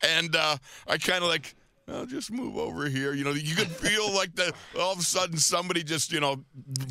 [0.01, 0.57] And uh,
[0.87, 1.55] I kind of like,
[1.87, 3.13] I'll just move over here.
[3.13, 6.43] You know, you could feel like that all of a sudden somebody just, you know,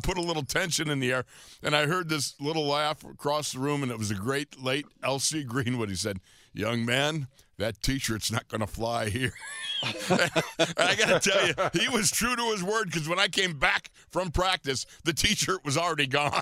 [0.03, 1.25] put a little tension in the air.
[1.63, 4.85] And I heard this little laugh across the room, and it was a great late
[5.03, 5.43] L.C.
[5.43, 5.89] Greenwood.
[5.89, 6.19] He said,
[6.53, 9.33] Young man, that t shirt's not going to fly here.
[9.83, 13.57] I got to tell you, he was true to his word because when I came
[13.57, 16.41] back from practice, the t shirt was already gone.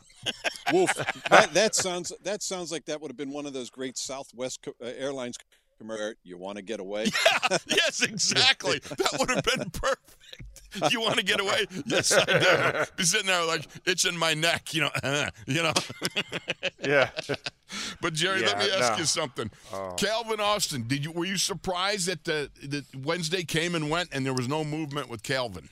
[0.71, 0.93] Wolf,
[1.29, 4.67] that, that sounds that sounds like that would have been one of those great Southwest
[4.67, 5.37] uh, Airlines
[5.77, 6.15] commercials.
[6.23, 7.05] You want to get away?
[7.67, 8.79] yes, exactly.
[8.79, 10.15] That would have been perfect.
[10.91, 11.65] You want to get away?
[11.85, 12.91] Yes, I do.
[12.95, 14.89] Be sitting there like itching my neck, you know,
[15.47, 15.73] you know.
[16.79, 17.09] Yeah.
[18.01, 18.97] But Gerry, let me ask no.
[18.99, 19.49] you something.
[19.73, 19.95] Oh.
[19.97, 24.23] Calvin Austin, did you were you surprised that the that Wednesday came and went and
[24.23, 25.69] there was no movement with Calvin?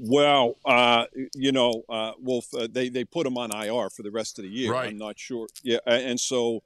[0.00, 4.10] Well, uh, you know, uh, Wolf, uh, they they put him on IR for the
[4.10, 4.72] rest of the year.
[4.72, 4.88] Right.
[4.88, 5.46] I'm not sure.
[5.62, 6.64] Yeah, and so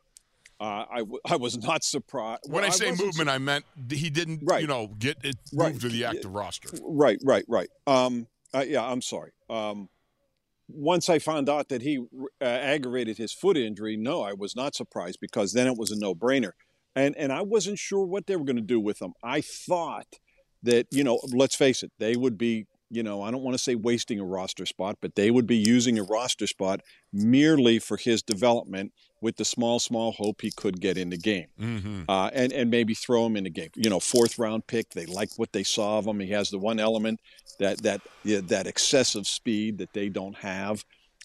[0.62, 2.42] uh, I w- I was not surprised.
[2.44, 4.60] When Well, I say wasn't movement, I meant he didn't, Right.
[4.62, 5.70] you know, get it Right.
[5.72, 6.68] moved to the active roster.
[6.82, 7.68] Right, right, right.
[7.86, 9.32] Um, uh, yeah, I'm sorry.
[9.50, 9.88] Um,
[10.68, 11.98] once I found out that he
[12.40, 15.98] uh, aggravated his foot injury, no, I was not surprised because then it was a
[15.98, 16.52] no-brainer,
[16.94, 19.14] and and I wasn't sure what they were going to do with him.
[19.22, 20.06] I thought
[20.62, 22.66] that you know, let's face it, they would be.
[22.92, 25.56] You know, I don't want to say wasting a roster spot, but they would be
[25.56, 26.80] using a roster spot
[27.12, 31.46] merely for his development with the small, small hope he could get in the game
[31.60, 32.02] Mm-hmm.
[32.08, 33.70] uh, and and maybe throw him in the game.
[33.76, 34.90] You know, fourth round pick.
[34.90, 36.20] They like what they saw of him.
[36.20, 37.20] He has the one element
[37.58, 40.84] that that yeah, that excessive speed that they don't have,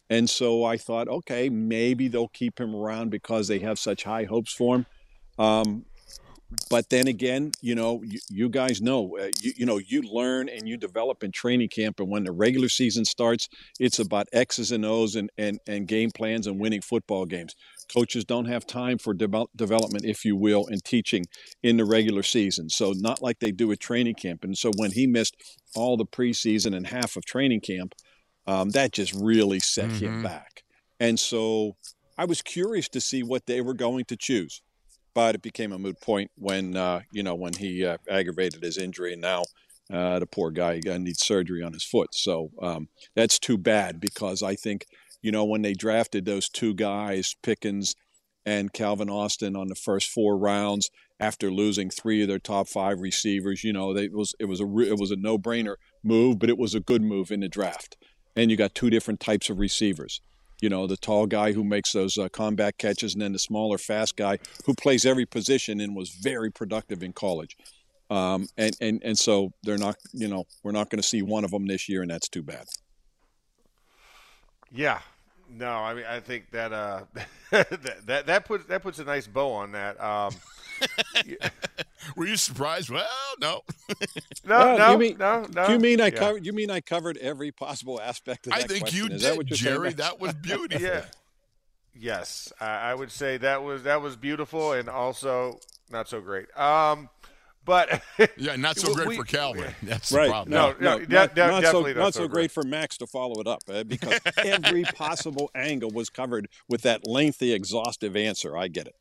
[0.10, 4.26] and so I thought, okay, maybe they'll keep him around because they have such high
[4.26, 4.86] hopes for him.
[5.40, 5.86] Um,
[6.70, 10.50] but then again, you know, you, you guys know, uh, you, you know, you learn
[10.50, 13.48] and you develop in training camp, and when the regular season starts,
[13.80, 17.54] it's about X's and O's and and, and game plans and winning football games
[17.94, 21.26] coaches don't have time for devel- development, if you will, and teaching
[21.64, 22.70] in the regular season.
[22.70, 24.44] So not like they do at training camp.
[24.44, 25.36] And so when he missed
[25.76, 27.94] all the preseason and half of training camp,
[28.46, 30.24] um, that just really set him Mhm.
[30.24, 30.64] back.
[31.00, 31.76] And so
[32.18, 34.62] I was curious to see what they were going to choose,
[35.18, 38.78] but it became a moot point when uh, you know when he uh, aggravated his
[38.78, 39.44] injury, and now.
[39.90, 44.44] Uh, the poor guy needs surgery on his foot, so um, that's too bad because
[44.44, 44.86] I think
[45.22, 47.96] you know, when they drafted those two guys, Pickens
[48.46, 53.00] and Calvin Austin on the first four rounds after losing three of their top five
[53.00, 53.64] receivers.
[53.64, 56.40] You know, they, it was it was a re- it was a no brainer move,
[56.40, 57.98] but it was a good move in the draft.
[58.36, 60.22] And you got two different types of receivers.
[60.62, 63.78] You know, the tall guy who makes those uh, combat catches, and then the smaller,
[63.78, 67.56] fast guy who plays every position and was very productive in college.
[68.10, 71.44] Um, and, and, and so they're not, you know, we're not going to see one
[71.44, 72.66] of them this year, and that's too bad.
[74.72, 75.00] Yeah.
[75.50, 77.04] No, I mean, I think that uh,
[77.52, 80.02] that, that that puts that puts a nice bow on that.
[80.02, 80.34] Um,
[82.16, 82.90] Were you surprised?
[82.90, 83.06] Well,
[83.42, 83.62] no.
[83.90, 83.96] no,
[84.46, 85.68] Well, no, you mean, no, no.
[85.70, 86.12] You mean I Yeah.
[86.12, 86.46] covered?
[86.46, 88.98] You mean I covered every possible aspect of I think question?
[89.10, 89.94] you Is that did, what you're saying, Gerry.
[89.94, 90.82] That was beautiful.
[90.88, 91.06] Yeah.
[92.00, 95.60] Yes, I, I would say that was that was beautiful and also
[95.90, 96.46] not so great.
[96.56, 97.10] Um,
[97.66, 98.04] but
[98.38, 99.74] Yeah, not so great we- for Calvin.
[99.82, 100.26] That's Right.
[100.26, 100.54] the problem.
[100.54, 102.34] No, No, no, no, de- not, de- not so, definitely not not so so great
[102.34, 102.52] great.
[102.52, 107.08] for Max to follow it up eh, because every possible angle was covered with that
[107.08, 108.56] lengthy, exhaustive answer.
[108.56, 108.96] I get it.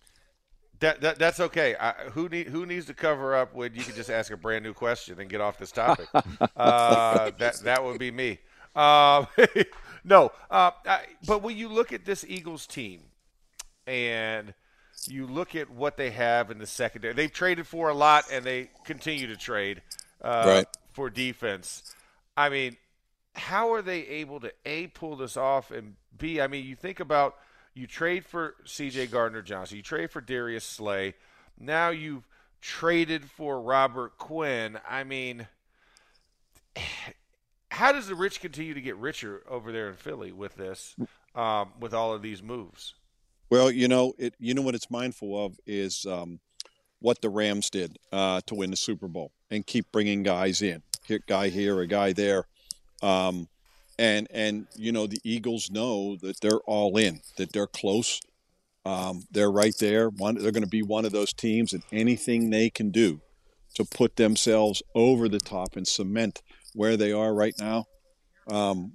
[0.81, 1.75] That, that that's okay.
[1.77, 4.63] I, who need who needs to cover up when you can just ask a brand
[4.63, 6.07] new question and get off this topic?
[6.57, 8.39] uh, that that would be me.
[8.75, 9.27] Um,
[10.05, 13.01] no, uh, I, but when you look at this Eagles team
[13.87, 14.53] and
[15.09, 18.45] you look at what they have in the secondary, they've traded for a lot and
[18.45, 19.83] they continue to trade
[20.23, 20.67] uh, Right.
[20.93, 21.95] for defense.
[22.37, 22.77] I mean,
[23.35, 26.41] how are they able to a pull this off and b?
[26.41, 27.37] I mean, you think about
[27.77, 29.09] you trade for C.J.
[29.09, 31.15] Gardner Johnson, you trade for Darius Slay,
[31.59, 32.27] now you've
[32.61, 34.79] traded for Robert Quinn.
[34.89, 35.47] I mean,
[37.71, 40.97] how does the rich continue to get richer over there in Philly with this,
[41.35, 42.95] um, with all of these moves?
[43.51, 44.35] Well, you know, it.
[44.41, 46.41] You know what it's mindful of is um,
[46.99, 50.83] what the Rams did uh, to win the Super Bowl and keep bringing guys in,
[51.07, 52.47] here, guy here, a guy there,
[53.03, 53.49] um,
[53.99, 58.21] and and you know the Eagles know that they're all in, that they're close,
[58.85, 60.09] um, they're right there.
[60.09, 63.21] One, they're going to be one of those teams, and anything they can do
[63.75, 67.85] to put themselves over the top and cement where they are right now,
[68.49, 68.93] um,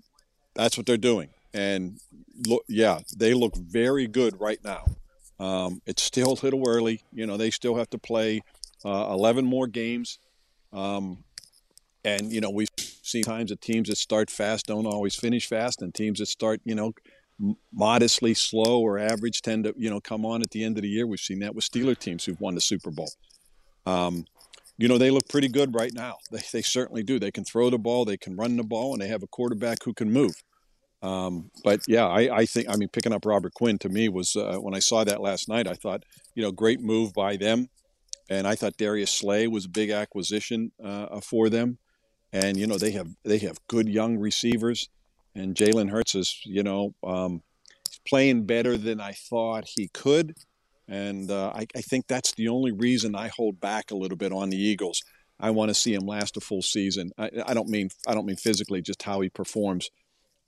[0.55, 1.29] that's what they're doing.
[1.53, 1.99] And
[2.47, 4.85] look, yeah, they look very good right now.
[5.39, 7.01] Um, it's still a little early.
[7.11, 8.41] You know, they still have to play
[8.85, 10.19] uh, 11 more games.
[10.71, 11.23] Um,
[12.03, 15.81] and, you know, we've seen times that teams that start fast don't always finish fast,
[15.81, 16.93] and teams that start, you know,
[17.73, 20.89] modestly slow or average tend to, you know, come on at the end of the
[20.89, 21.07] year.
[21.07, 23.09] We've seen that with Steeler teams who've won the Super Bowl.
[23.85, 24.25] Um,
[24.77, 26.17] you know, they look pretty good right now.
[26.31, 27.19] They, they certainly do.
[27.19, 29.79] They can throw the ball, they can run the ball, and they have a quarterback
[29.83, 30.33] who can move.
[31.03, 34.35] Um, but yeah, I, I think I mean picking up Robert Quinn to me was
[34.35, 35.67] uh, when I saw that last night.
[35.67, 36.03] I thought
[36.35, 37.69] you know great move by them,
[38.29, 41.79] and I thought Darius Slay was a big acquisition uh, for them,
[42.33, 44.89] and you know they have they have good young receivers,
[45.35, 47.41] and Jalen Hurts is you know um,
[48.07, 50.35] playing better than I thought he could,
[50.87, 54.31] and uh, I, I think that's the only reason I hold back a little bit
[54.31, 55.01] on the Eagles.
[55.39, 57.11] I want to see him last a full season.
[57.17, 59.89] I, I don't mean I don't mean physically, just how he performs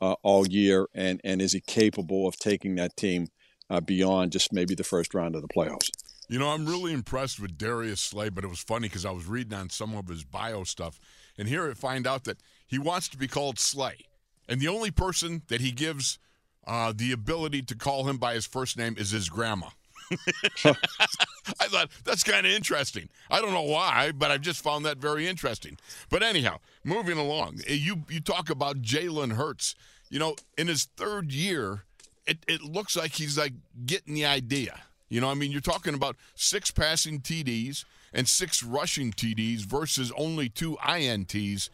[0.01, 3.27] uh, all year, and and is he capable of taking that team
[3.69, 5.89] uh, beyond just maybe the first round of the playoffs?
[6.29, 9.25] You know, I'm really impressed with Darius Slay, but it was funny because I was
[9.25, 10.99] reading on some of his bio stuff,
[11.37, 14.05] and here I find out that he wants to be called Slay,
[14.47, 16.19] and the only person that he gives
[16.65, 19.67] uh, the ability to call him by his first name is his grandma.
[20.65, 23.09] I thought that's kind of interesting.
[23.29, 25.77] I don't know why, but I've just found that very interesting.
[26.09, 29.75] But anyhow, moving along, eh, you you talk about Jalen Hurts.
[30.09, 31.85] You know, in his third year,
[32.27, 33.53] it, it looks like he's like
[33.85, 34.81] getting the idea.
[35.09, 40.12] You know, I mean, you're talking about six passing TDs and six rushing TDs versus
[40.17, 41.69] only two INTs.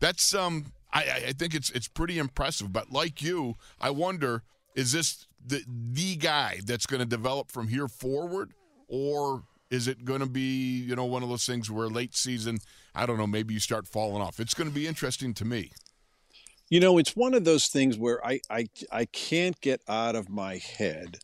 [0.00, 2.72] That's um, I, I think it's it's pretty impressive.
[2.72, 4.42] But like you, I wonder
[4.74, 8.52] is this the the guy that's going to develop from here forward,
[8.88, 12.58] or is it going to be you know one of those things where late season
[12.94, 14.40] I don't know maybe you start falling off?
[14.40, 15.72] It's going to be interesting to me.
[16.70, 20.28] You know, it's one of those things where I I, I can't get out of
[20.28, 21.18] my head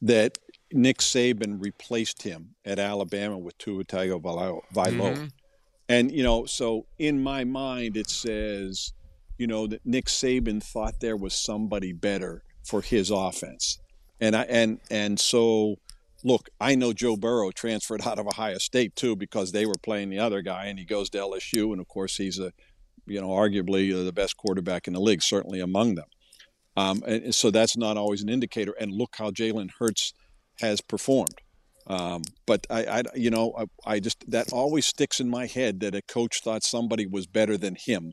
[0.00, 0.38] that
[0.72, 4.62] Nick Saban replaced him at Alabama with Tua Tagovailoa.
[4.74, 5.30] Mhm.
[5.88, 8.92] And you know, so in my mind, it says,
[9.38, 13.78] you know, that Nick Saban thought there was somebody better for his offense,
[14.20, 15.76] and I and and so,
[16.24, 20.10] look, I know Joe Burrow transferred out of Ohio State too because they were playing
[20.10, 22.52] the other guy, and he goes to LSU, and of course he's a,
[23.06, 26.06] you know, arguably uh, the best quarterback in the league, certainly among them.
[26.76, 28.72] Um, and so that's not always an indicator.
[28.80, 30.14] And look how Jalen Hurts
[30.62, 31.38] has performed.
[31.86, 35.80] Um, but I, I, you know, I, I just that always sticks in my head
[35.80, 38.12] that a coach thought somebody was better than him,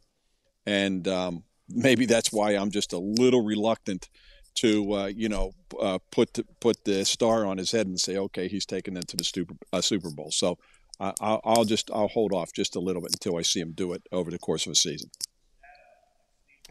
[0.65, 4.09] and um, maybe that's why I'm just a little reluctant
[4.55, 8.47] to uh, you know uh, put put the star on his head and say, okay,
[8.47, 10.31] he's taking them to the Super uh, Super Bowl.
[10.31, 10.57] So
[10.99, 13.93] I'll, I'll just I'll hold off just a little bit until I see him do
[13.93, 15.11] it over the course of a season.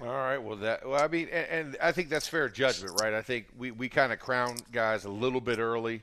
[0.01, 0.39] All right.
[0.39, 0.89] Well, that.
[0.89, 3.15] Well, I mean, and, and I think that's fair judgment, right?
[3.15, 6.03] I think we, we kind of crown guys a little bit early,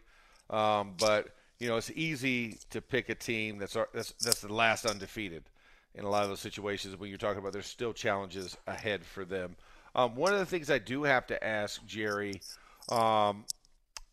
[0.50, 1.30] um, but
[1.60, 5.44] you know, it's easy to pick a team that's that's that's the last undefeated
[5.94, 9.24] in a lot of those situations when you're talking about there's still challenges ahead for
[9.24, 9.56] them.
[9.96, 12.42] Um, one of the things I do have to ask Gerry,
[12.92, 13.46] um,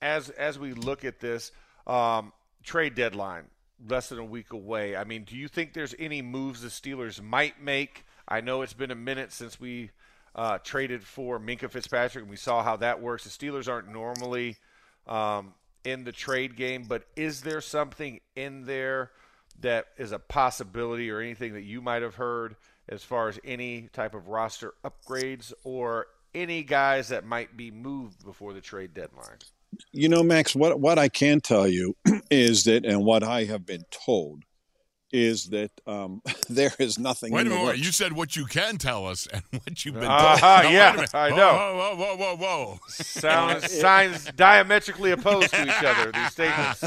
[0.01, 1.51] as as we look at this
[1.89, 3.45] um, trade deadline,
[3.89, 4.95] less than a week away.
[4.95, 8.05] I mean, do you think there's any moves the Steelers might make?
[8.33, 9.91] I know it's been a minute since we
[10.35, 13.25] uh, traded for Minkah Fitzpatrick, and we saw how that works.
[13.25, 14.57] The Steelers aren't normally
[15.07, 15.53] um,
[15.85, 19.11] in the trade game, but is there something in there
[19.61, 22.57] that is a possibility or anything that you might have heard
[22.89, 28.25] as far as any type of roster upgrades or any guys that might be moved
[28.25, 29.37] before the trade deadline?
[29.93, 31.97] You know, Max, what what I can tell you
[32.31, 34.45] is that, and what I have been told
[35.13, 37.33] is that um, there is nothing.
[37.33, 37.79] Wait in a minute.
[37.79, 40.65] You said what you can tell us and what you've been Uh-huh, told.
[40.65, 41.07] Now, yeah.
[41.15, 41.53] I Whoa, know.
[41.53, 42.79] Whoa, whoa, whoa, whoa, whoa.
[42.89, 46.13] Sounds signs diametrically opposed to each other.
[46.13, 46.85] These statements.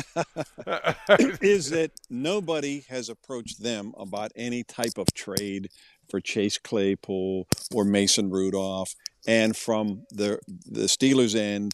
[1.41, 5.69] is that nobody has approached them about any type of trade
[6.09, 8.93] for Chase Claypool or Mason Rudolph.
[9.27, 11.73] And from the the Steelers' end,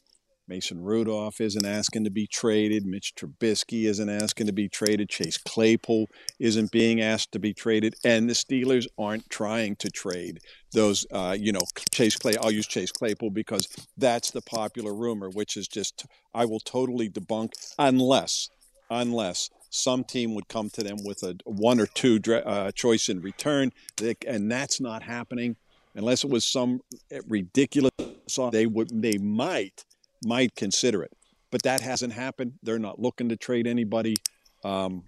[0.52, 2.86] Mason Rudolph isn't asking to be traded.
[2.86, 5.08] Mitch Trubisky isn't asking to be traded.
[5.08, 7.96] Chase Claypool isn't being asked to be traded.
[8.04, 10.40] And the Steelers aren't trying to trade
[10.74, 12.36] those, uh, you know, Chase Clay.
[12.42, 17.10] I'll use Chase Claypool because that's the popular rumor, which is just, I will totally
[17.10, 18.50] debunk unless,
[18.90, 23.22] unless some team would come to them with a one or two uh, choice in
[23.22, 23.72] return.
[24.28, 25.56] And that's not happening
[25.96, 26.82] unless it was some
[27.30, 27.92] ridiculous,
[28.52, 29.86] they would, they might
[30.24, 31.12] might consider it.
[31.52, 32.54] But that hasn't happened.
[32.64, 34.16] They're not looking to trade anybody.
[34.64, 35.04] Um,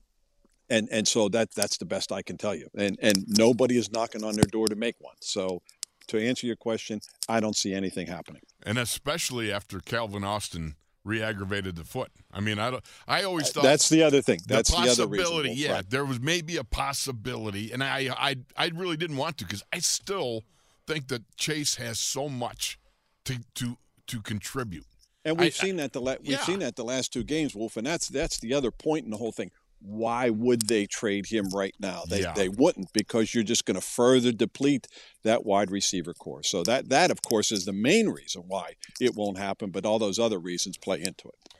[0.69, 2.67] and and so that that's the best I can tell you.
[2.77, 5.15] And and nobody is knocking on their door to make one.
[5.21, 5.61] So
[6.07, 6.99] to answer your question,
[7.29, 8.41] I don't see anything happening.
[8.65, 12.11] And especially after Calvin Austin re-aggravated the foot.
[12.31, 12.83] I mean, I don't.
[13.07, 14.39] I always thought That's the other thing.
[14.47, 15.49] That's the, the possibility.
[15.49, 15.89] Wolf, yeah, right.
[15.89, 19.79] there was maybe a possibility, and I, I, I really didn't want to because I
[19.79, 20.43] still
[20.87, 22.79] think that Chase has so much
[23.25, 24.85] to to to contribute.
[25.25, 26.43] And we've I- seen that the la- we've yeah.
[26.43, 29.17] seen that the last two games, Wolf, and that's that's the other point in the
[29.17, 29.51] whole thing.
[29.85, 32.03] Why would they trade him right now?
[32.07, 32.33] They Yeah.
[32.33, 34.87] they wouldn't because you're just going to further deplete
[35.23, 36.43] that wide receiver corps.
[36.43, 39.71] So that that of course is the main reason why it won't happen.
[39.71, 41.53] But all those other reasons play into it.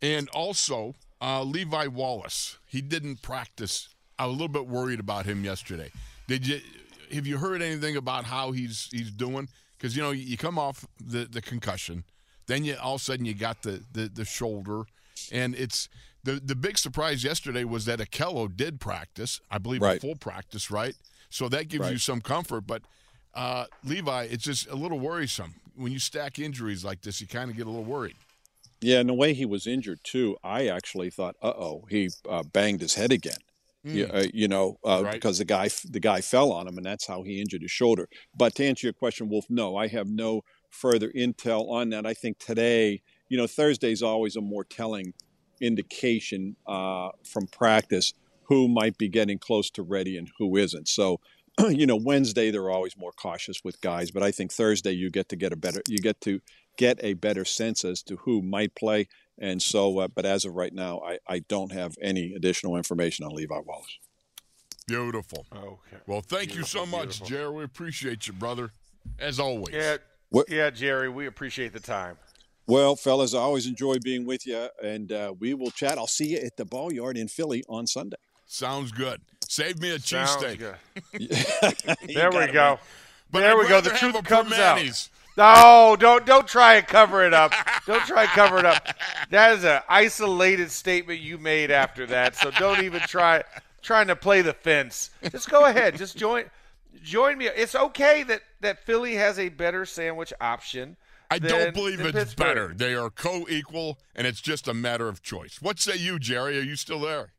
[0.00, 3.88] And also, uh, Levi Wallace, he didn't practice.
[4.18, 5.90] I was a little bit worried about him yesterday.
[6.26, 6.60] Did you
[7.12, 9.48] have you heard anything about how he's he's doing?
[9.78, 12.04] Because you know you come off the, the concussion,
[12.52, 14.84] then you all of a sudden you got the, the, the shoulder,
[15.30, 15.88] and it's
[16.24, 19.40] the the big surprise yesterday was that Akello did practice.
[19.50, 20.00] I believe a Right.
[20.00, 20.94] full practice, right?
[21.30, 22.66] So that gives you some comfort.
[22.66, 22.82] But
[23.34, 27.20] uh, Levi, it's just a little worrisome when you stack injuries like this.
[27.20, 28.16] You kind of get a little worried.
[28.82, 32.42] Yeah, and the way he was injured too, I actually thought, uh oh, he uh,
[32.42, 33.38] banged his head again.
[33.84, 35.02] Yeah, uh, you know, uh.
[35.04, 35.14] Right.
[35.14, 38.08] because the guy the guy fell on him, and that's how he injured his shoulder.
[38.36, 40.42] But to answer your question, Wolf, no, I have no
[40.72, 42.06] further intel on that.
[42.06, 45.14] I think today, you know, Thursday is always a more telling
[45.60, 48.14] indication uh, from practice
[48.44, 50.88] who might be getting close to ready and who isn't.
[50.88, 51.20] So,
[51.68, 55.28] you know, Wednesday they're always more cautious with guys, but I think Thursday you get
[55.28, 56.40] to get a better you get to
[56.76, 59.08] get a better sense as to who might play.
[59.38, 63.24] And so, uh, but as of right now, I, I don't have any additional information
[63.24, 63.98] on Levi Wallace.
[64.86, 65.46] Beautiful.
[65.54, 66.02] Okay.
[66.06, 67.26] Well, thank you so much, beautiful.
[67.26, 67.50] Gerry.
[67.50, 68.72] We appreciate you, brother,
[69.18, 69.74] as always.
[69.74, 69.96] Yeah.
[70.32, 72.16] What- Yeah, Gerry, we appreciate the time.
[72.66, 75.98] Well, fellas, I always enjoy being with you, and uh, we will chat.
[75.98, 78.16] I'll see you at the Ball Yard in Philly on Sunday.
[78.46, 79.20] Sounds good.
[79.48, 80.74] Save me a Sounds cheesesteak.
[82.14, 82.78] There we it, go.
[83.30, 83.80] But there I'd we go.
[83.80, 85.08] The truth comes out.
[85.36, 87.52] No, don't don't try and cover it up.
[87.86, 88.86] Don't try and cover it up.
[89.30, 92.36] That is an isolated statement you made after that.
[92.36, 93.42] So don't even try
[93.82, 95.10] trying to play the fence.
[95.30, 95.96] Just go ahead.
[95.96, 96.44] Just join
[97.02, 97.46] join me.
[97.46, 100.96] It's okay that that Philly has a better sandwich option.
[101.30, 102.36] I than- don't believe it's Pittsburgh.
[102.46, 102.74] better.
[102.74, 105.62] They are co-equal, and it's just a matter of choice.
[105.62, 106.58] What say you, Gerry?
[106.58, 107.32] Are you still there?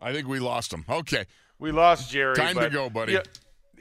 [0.00, 0.84] I think we lost him.
[0.88, 1.24] Okay.
[1.58, 2.36] We lost Gerry.
[2.36, 3.14] Time to go, buddy.
[3.14, 3.22] Yeah,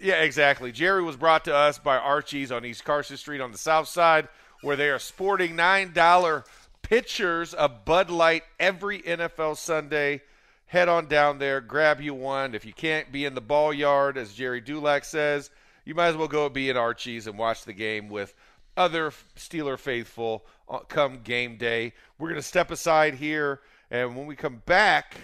[0.02, 0.72] yeah, exactly.
[0.72, 4.30] Gerry was brought to us by Archie's on East Carson Street on the south side,
[4.62, 6.44] where they are sporting $9
[6.82, 10.22] pitchers of Bud Light every NFL Sunday.
[10.68, 12.56] Head on down there, grab you one.
[12.56, 15.52] If you can't be in the ball yard, as Gerry Dulac says,
[15.86, 18.34] you might as well go be at Archie's and watch the game with
[18.76, 21.94] other Steeler faithful uh, come game day.
[22.18, 23.62] We're going to step aside here,
[23.92, 25.16] and when we come back,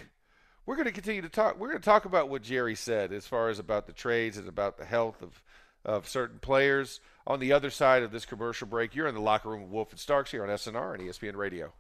[0.66, 1.60] we're going to continue to talk.
[1.60, 4.48] We're going to talk about what Gerry said as far as about the trades and
[4.48, 5.42] about the health of
[5.84, 7.00] of certain players.
[7.28, 9.92] On the other side of this commercial break, you're in the locker room with Wolf
[9.92, 11.74] and Starks here on SNR and ESPN Radio.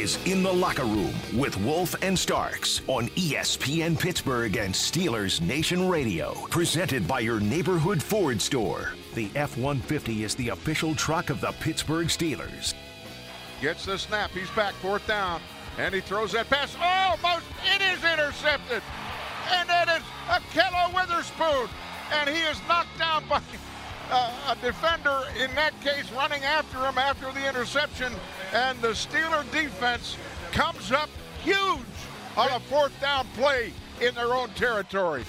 [0.00, 5.90] Is In the Locker Room with Wolf and Starks on ESPN Pittsburgh and Steelers Nation
[5.90, 6.32] Radio.
[6.48, 8.94] Presented by your neighborhood Ford store.
[9.14, 12.72] The F 150 is the official truck of the Pittsburgh Steelers.
[13.60, 14.30] Gets the snap.
[14.30, 15.42] He's back, fourth down.
[15.76, 16.74] And he throws that pass.
[16.80, 17.44] Almost.
[17.74, 18.82] It is intercepted.
[19.50, 21.68] And it is Akello Witherspoon.
[22.10, 23.42] And he is knocked down by
[24.12, 28.12] a defender, in that case, running after him after the interception.
[28.52, 30.16] And the Steeler defense
[30.52, 31.10] comes up
[31.42, 31.56] huge
[32.36, 35.24] on a fourth down play in their own territory.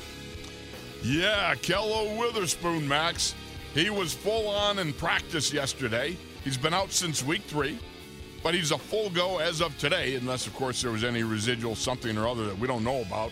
[1.03, 3.36] Yeah, Kello Witherspoon, Max.
[3.73, 6.17] He was full on in practice yesterday.
[6.43, 7.79] He's been out since week three,
[8.43, 11.75] but he's a full go as of today, unless, of course, there was any residual
[11.75, 13.32] something or other that we don't know about,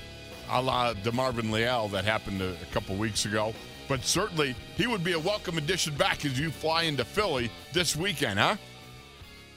[0.49, 3.53] a la DeMarvin Leal that happened a couple weeks ago.
[3.89, 7.95] But certainly, he would be a welcome addition back as you fly into Philly this
[7.95, 8.55] weekend, huh?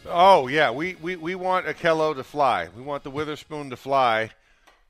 [0.06, 2.68] Oh yeah, we, we, we want Akello to fly.
[2.74, 4.30] We want the Witherspoon to fly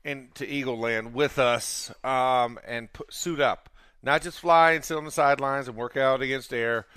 [0.05, 3.69] into Eagle Land with us um, and suit up.
[4.01, 6.87] Not just fly and sit on the sidelines and work out against air.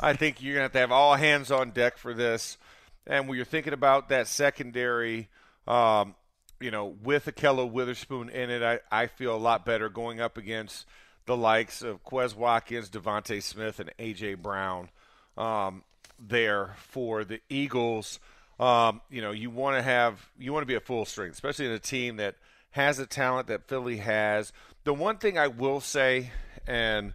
[0.00, 2.56] I think you're gonna have to have all hands on deck for this.
[3.04, 5.28] And when you're thinking about that secondary,
[5.66, 6.14] um,
[6.60, 10.38] you know, with Akello Witherspoon in it, I, I feel a lot better going up
[10.38, 10.86] against
[11.26, 14.90] the likes of Quez Watkins, DeVonta Smith, and AJ Brown.
[15.36, 15.82] Um,
[16.18, 18.18] there for the Eagles.
[18.58, 21.66] Um, you know, you want to have you want to be at full strength, especially
[21.66, 22.36] in a team that
[22.70, 24.52] has the talent that Philly has.
[24.84, 26.30] The one thing I will say,
[26.66, 27.14] and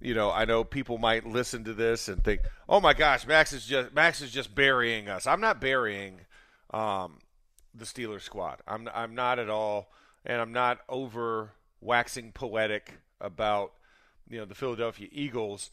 [0.00, 3.52] you know, I know people might listen to this and think, "Oh my gosh, Max
[3.52, 6.22] is just Max is just burying us." I'm not burying
[6.72, 7.18] um,
[7.72, 8.60] the Steelers squad.
[8.66, 9.92] I'm I'm not at all,
[10.24, 12.94] and I'm not over waxing poetic
[13.24, 13.72] about
[14.28, 15.70] you know the Philadelphia Eagles.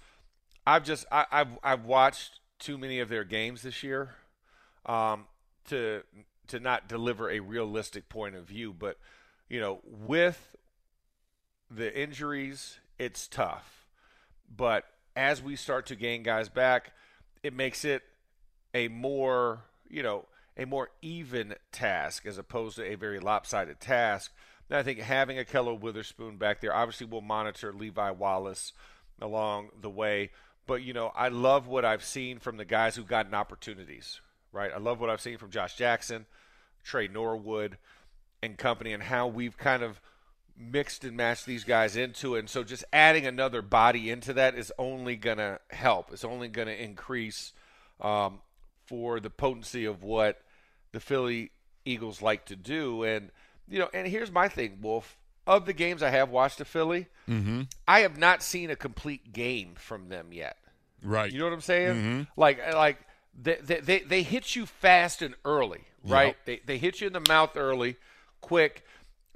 [0.65, 4.15] I've just I, I've I've watched too many of their games this year
[4.85, 5.25] um,
[5.69, 6.03] to
[6.47, 8.73] to not deliver a realistic point of view.
[8.77, 8.97] But
[9.49, 10.55] you know, with
[11.69, 13.85] the injuries, it's tough.
[14.55, 14.85] But
[15.15, 16.93] as we start to gain guys back,
[17.43, 18.03] it makes it
[18.73, 20.25] a more you know
[20.57, 24.31] a more even task as opposed to a very lopsided task.
[24.71, 28.71] And I think having a Kello Witherspoon back there, obviously, we'll monitor Levi Wallace
[29.21, 30.31] along the way.
[30.65, 34.21] But you know, I love what I've seen from the guys who've gotten opportunities.
[34.53, 36.25] Right, I love what I've seen from Josh Jackson,
[36.85, 37.77] Tre Norwood,
[38.41, 39.99] and company, and how we've kind of
[40.57, 42.39] mixed and matched these guys into it.
[42.39, 46.13] And so, just adding another body into that is only going to help.
[46.13, 47.51] It's only going to increase
[47.99, 48.39] um,
[48.85, 50.41] for the potency of what
[50.93, 51.51] the Philly
[51.83, 53.03] Eagles like to do.
[53.03, 53.31] And
[53.71, 55.17] you know, and here's my thing, Wolf.
[55.47, 57.63] Of the games I have watched to Philly, mm-hmm.
[57.87, 60.57] I have not seen a complete game from them yet.
[61.01, 61.31] Right.
[61.31, 61.95] You know what I'm saying?
[61.95, 62.21] Mm-hmm.
[62.39, 62.99] Like, like
[63.33, 66.27] they, they they hit you fast and early, right?
[66.27, 66.37] Yep.
[66.45, 67.95] They they hit you in the mouth early,
[68.39, 68.85] quick,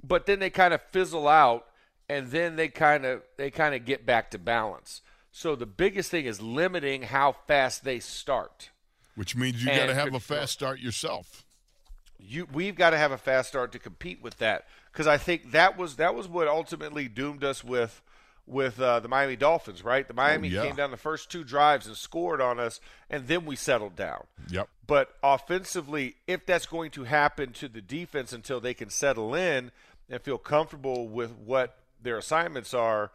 [0.02, 1.66] but then they kind of fizzle out,
[2.08, 5.02] and then they kind of they kind of get back to balance.
[5.32, 8.70] So the biggest thing is limiting how fast they start.
[9.16, 11.44] Which means you got to have a fast start yourself.
[12.18, 15.52] You we've got to have a fast start to compete with that because I think
[15.52, 18.02] that was that was what ultimately doomed us with
[18.46, 20.06] with uh, the Miami Dolphins, right?
[20.06, 20.62] The Miami yeah.
[20.62, 24.24] came down the first two drives and scored on us, and then we settled down.
[24.50, 24.68] Yep.
[24.86, 29.72] But offensively, if that's going to happen to the defense until they can settle in
[30.08, 33.10] and feel comfortable with what their assignments are,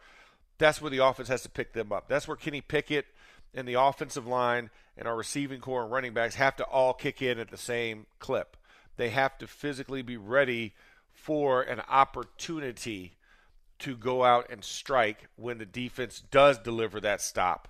[0.58, 2.08] that's where the offense has to pick them up.
[2.08, 3.06] That's where Kenny Pickett
[3.54, 7.22] and the offensive line and our receiving corps and running backs have to all kick
[7.22, 8.56] in at the same clip.
[8.96, 10.74] They have to physically be ready
[11.12, 13.16] for an opportunity
[13.80, 17.68] to go out and strike when the defense does deliver that stop,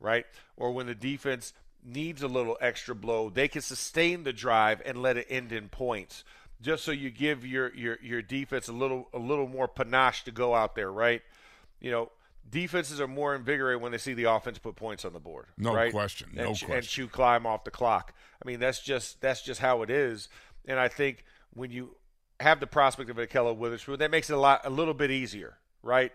[0.00, 0.26] right?
[0.56, 1.52] Or when the defense
[1.84, 5.68] needs a little extra blow, they can sustain the drive and let it end in
[5.68, 6.24] points.
[6.60, 10.30] Just so you give your your your defense a little a little more panache to
[10.30, 11.22] go out there, right?
[11.80, 12.12] You know,
[12.48, 15.46] defenses are more invigorated when they see the offense put points on the board.
[15.58, 15.92] No right?
[15.92, 17.04] question, no and, ch- And question.
[17.04, 18.14] chew climb off the clock.
[18.40, 20.28] I mean, that's just that's just how it is.
[20.66, 21.96] And I think when you
[22.40, 25.58] have the prospect of Akello Witherspoon, that makes it a lot a little bit easier,
[25.82, 26.12] right?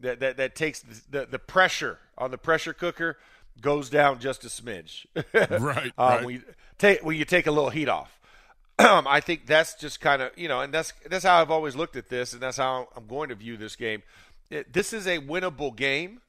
[0.00, 0.80] that that, that takes
[1.10, 3.18] the, the, pressure on the pressure cooker
[3.60, 5.06] goes down just a smidge.
[5.60, 6.24] Right, Um, right.
[6.24, 6.42] When you
[6.78, 8.18] take when you take a little heat off.
[8.78, 11.96] I think that's just kind of you know, and that's that's how I've always looked
[11.96, 14.02] at this, and that's how I'm going to view this game.
[14.48, 16.20] It- this is a winnable game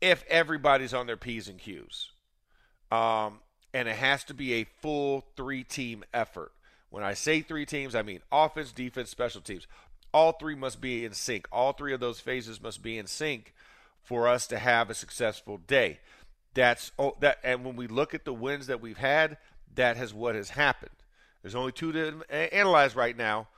[0.00, 2.10] if everybody's on their p's and q's,
[2.90, 3.40] um,
[3.74, 6.52] and it has to be a full three team effort.
[6.90, 9.66] When I say three teams, I mean offense, defense, special teams.
[10.12, 11.48] All three must be in sync.
[11.50, 13.54] All three of those phases must be in sync
[14.02, 16.00] for us to have a successful day.
[16.54, 19.38] That's oh, that, and when we look at the wins that we've had,
[19.74, 20.90] that has what has happened.
[21.40, 23.48] There's only two to analyze right now,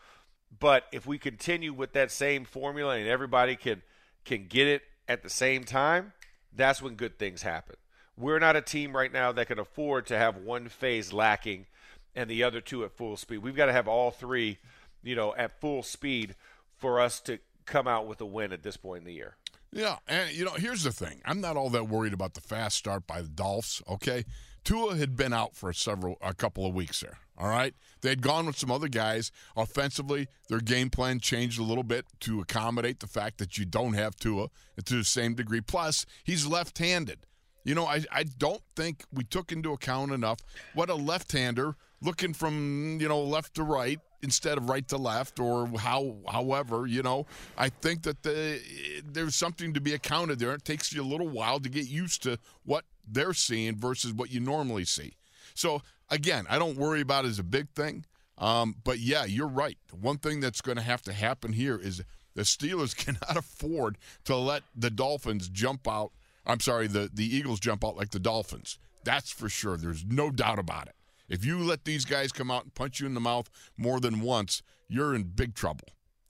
[0.61, 3.83] but if we continue with that same formula and everybody can
[4.25, 6.13] can get it at the same time,
[6.55, 7.77] that's when good things happen.
[8.17, 11.67] We're not a team right now that can afford to have one phase lacking
[12.15, 13.39] and the other two at full speed.
[13.39, 14.59] We've got to have all three,
[15.03, 16.37] you know, at full speed
[16.77, 19.37] for us to come out with a win at this point in the year.
[19.73, 21.21] Yeah, and you know, here's the thing.
[21.25, 23.83] I'm not all that worried about the fast start by the Dolphs.
[23.89, 24.25] Okay,
[24.63, 27.19] Tua had been out for several, a couple of weeks there.
[27.37, 29.33] All right, they had gone with some other guys.
[29.57, 33.95] Offensively, their game plan changed a little bit to accommodate the fact that you don't
[33.95, 34.51] have Tua
[34.85, 35.61] to the same degree.
[35.61, 37.27] Plus, he's left-handed.
[37.65, 40.39] You know, I, I don't think we took into account enough
[40.75, 45.41] what a left-hander looking from you know left to right instead of right to left
[45.41, 48.61] or how however you know I think that the,
[49.05, 50.53] there's something to be accounted there.
[50.53, 54.31] It takes you a little while to get used to what they're seeing versus what
[54.31, 55.15] you normally see.
[55.55, 58.05] So again, I don't worry about it as a big thing.
[58.39, 59.79] Um, but yeah, you're right.
[59.93, 62.03] One thing that's going to have to happen here is
[62.35, 66.13] the Steelers cannot afford to let the Dolphins jump out.
[66.47, 68.79] I'm sorry, the, the Eagles jump out like the Dolphins.
[69.05, 69.77] That's for sure.
[69.77, 70.95] There's no doubt about it.
[71.29, 74.21] If you let these guys come out and punch you in the mouth more than
[74.21, 75.89] once, you're in big trouble.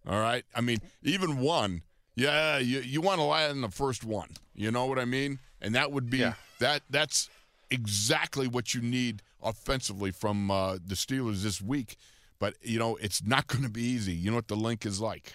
[0.09, 0.45] All right?
[0.55, 1.83] I mean, even one,
[2.15, 4.29] yeah, you, you want to lie in the first one.
[4.55, 5.41] You know what I mean?
[5.61, 6.35] And that would be Yeah.
[6.61, 7.29] that that's
[7.71, 11.97] exactly what you need offensively from uh, the Steelers this week.
[12.39, 14.13] But you know, it's not going to be easy.
[14.13, 15.33] You know what the link is like.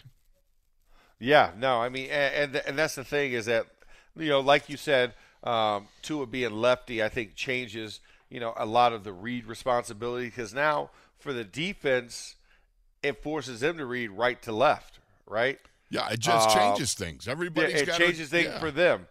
[1.19, 3.65] Yeah, no, I mean, and and, and that's the thing is that
[4.19, 5.13] you know, like you said,
[5.43, 7.99] um, Tua being lefty, I think changes
[8.29, 12.35] you know a lot of the read responsibility because now for the defense,
[13.03, 15.59] it forces them to read right to left, right?
[15.89, 17.27] Yeah, it just Uh, changes things.
[17.27, 18.59] Everybody's yeah, it got changes things yeah.
[18.59, 19.07] for them.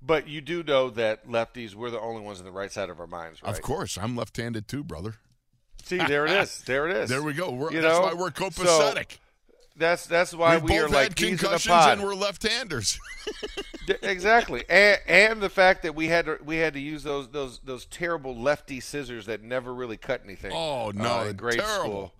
[0.00, 3.00] But you do know that lefties, we're the only ones on the right side of
[3.00, 3.50] our minds, right?
[3.52, 5.14] Of course, I'm left-handed too, brother.
[5.82, 6.60] See, there it is.
[6.66, 7.08] There it is.
[7.10, 7.50] There we go.
[7.50, 8.02] We're, You that's know?
[8.04, 9.16] why we're So, copacetic.
[9.78, 12.98] That's that's why we both are like had peas in a concussions and we're left-handers.
[13.86, 17.28] D- exactly, and and the fact that we had to we had to use those
[17.28, 20.52] those those terrible lefty scissors that never really cut anything.
[20.52, 21.84] Oh, no, uh, grade terrible.
[21.84, 22.14] school.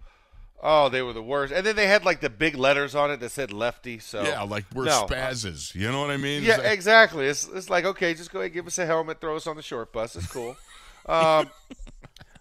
[0.61, 1.53] Oh, they were the worst.
[1.53, 3.99] And then they had like the big letters on it that said lefty.
[4.01, 5.07] So yeah, like we're no.
[5.07, 5.75] spazzes.
[5.75, 6.43] You know what I mean?
[6.43, 7.27] Yeah, It's like- exactly.
[7.27, 9.63] It's it's like okay, just go ahead, give us a helmet, throw us on the
[9.63, 10.17] short bus.
[10.17, 10.57] It's cool.
[11.07, 11.49] um,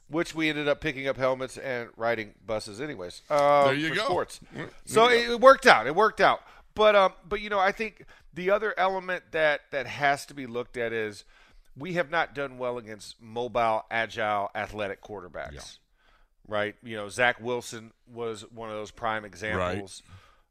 [0.09, 3.21] which we ended up picking up helmets and riding buses, anyways.
[3.29, 4.05] Uh, There you go.
[4.05, 4.39] Sports.
[4.53, 5.87] There So you it, it worked out.
[5.87, 6.41] It worked out.
[6.75, 10.45] But um, but you know, I think the other element that that has to be
[10.45, 11.23] looked at is
[11.75, 15.53] we have not done well against mobile, agile, athletic quarterbacks.
[16.47, 16.75] Right?
[16.83, 20.01] You know, Zach Wilson was one of those prime examples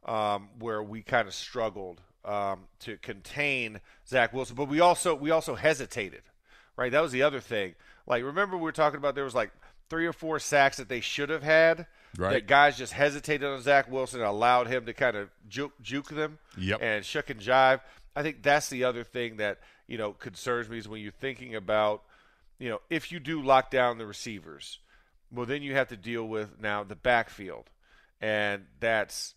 [0.04, 5.30] um, where we kind of struggled um, to contain Zach Wilson, but we also we
[5.30, 6.22] also hesitated.
[6.76, 6.92] Right?
[6.92, 7.76] That was the other thing.
[8.06, 9.50] Like, remember we were talking about there was like
[9.90, 11.86] three or four sacks that they should have had.
[12.18, 12.32] Right.
[12.32, 16.08] That guys just hesitated on Zach Wilson and allowed him to kind of juke, juke
[16.08, 16.78] them Yep.
[16.82, 17.80] and shuck and jive.
[18.14, 21.54] I think that's the other thing that you know concerns me is when you're thinking
[21.54, 22.02] about
[22.58, 24.78] you know if you do lock down the receivers,
[25.30, 27.68] well then you have to deal with now the backfield,
[28.22, 29.34] and that's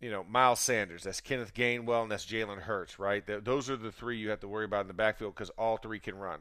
[0.00, 3.24] you know Miles Sanders, that's Kenneth Gainwell, and that's Jalen Hurts, right?
[3.42, 5.98] Those are the three you have to worry about in the backfield because all three
[5.98, 6.40] can run,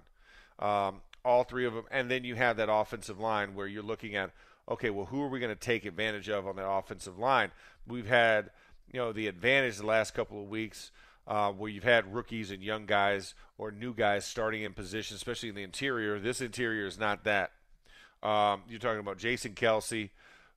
[0.59, 4.15] um, all three of them, and then you have that offensive line where you're looking
[4.15, 4.31] at
[4.69, 7.51] okay, well who are we going to take advantage of on that offensive line?
[7.85, 8.49] We've had
[8.91, 10.91] you know the advantage the last couple of weeks
[11.27, 15.49] uh, where you've had rookies and young guys or new guys starting in position, especially
[15.49, 16.19] in the interior.
[16.19, 17.51] This interior is not that.
[18.23, 20.09] Um, you're talking about Jason Kelce,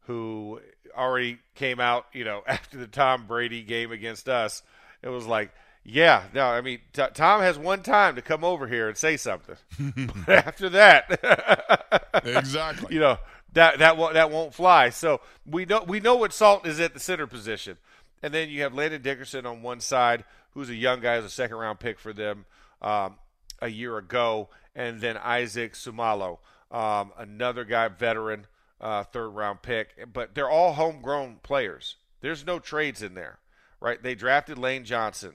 [0.02, 0.60] who
[0.96, 4.62] already came out, you know, after the Tom Brady game against us.
[5.02, 5.52] It was like,
[5.84, 9.16] yeah, no, I mean, t- Tom has one time to come over here and say
[9.16, 9.56] something.
[10.26, 12.94] but after that, Exactly.
[12.94, 13.18] you know,
[13.54, 14.90] that that won't that won't fly.
[14.90, 17.78] So we know we know what Salt is at the center position,
[18.22, 21.30] and then you have Landon Dickerson on one side, who's a young guy, who's a
[21.30, 22.44] second round pick for them
[22.82, 23.16] um,
[23.60, 26.38] a year ago, and then Isaac Seumalo,
[26.70, 28.46] um, another guy, veteran,
[28.80, 29.88] uh, third round pick.
[30.12, 31.96] But they're all homegrown players.
[32.20, 33.38] There's no trades in there,
[33.80, 34.00] right?
[34.02, 35.32] They drafted Lane Johnson.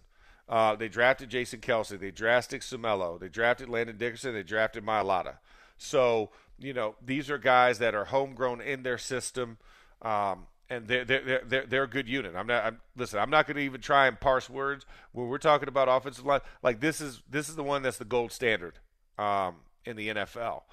[0.48, 2.00] Uh, they drafted Jason Kelce.
[2.00, 3.20] They drafted Seumalo.
[3.20, 4.34] They drafted Landon Dickerson.
[4.34, 5.38] They drafted Mailata.
[5.78, 6.30] So,
[6.60, 9.58] you know, these are guys that are homegrown in their system.
[10.02, 12.36] Um, and they're, they're, they're, they're a good unit.
[12.36, 12.66] I'm not.
[12.66, 15.88] I'm, listen, I'm not going to even try and parse words when we're talking about
[15.89, 16.41] offensive line.
[16.64, 18.80] Like this is this is the one that's the gold standard
[19.20, 20.64] um, in the NFL.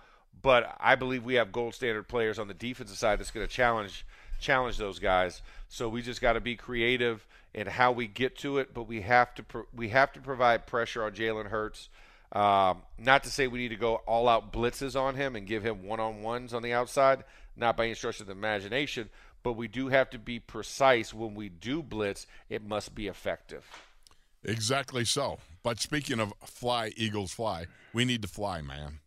[0.41, 3.53] But I believe we have gold standard players on the defensive side that's going to
[3.53, 4.07] challenge
[4.41, 5.43] challenge those guys.
[5.69, 8.75] So we just got to be creative in how we get to it.
[8.75, 11.89] But we have to pro- we have to provide pressure on Jalen Hurts.
[12.33, 15.63] Um, not to say we need to go all out blitzes on him and give
[15.63, 17.25] him one on ones on the outside,
[17.57, 19.11] not by any stretch of the imagination,
[19.43, 22.27] but we do have to be precise when we do blitz.
[22.49, 23.67] It must be effective.
[24.45, 25.39] Exactly so.
[25.63, 29.01] But speaking of fly, Eagles fly, we need to fly, man.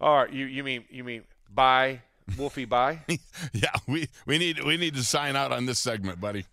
[0.00, 2.02] All right, you you mean you mean bye,
[2.38, 3.00] Wolfie bye?
[3.52, 6.46] yeah, we, we need we need to sign out on this segment, buddy.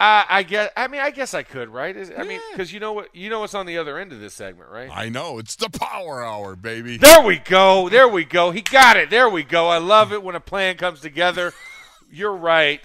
[0.00, 0.70] Uh, I guess.
[0.76, 1.96] I mean, I guess I could, right?
[1.96, 4.20] Is, I mean, because you know what, you know what's on the other end of
[4.20, 4.88] this segment, right?
[4.92, 6.98] I know it's the Power Hour, baby.
[6.98, 7.88] There we go.
[7.88, 8.52] There we go.
[8.52, 9.10] He got it.
[9.10, 9.68] There we go.
[9.68, 11.52] I love it when a plan comes together.
[12.10, 12.80] You're right.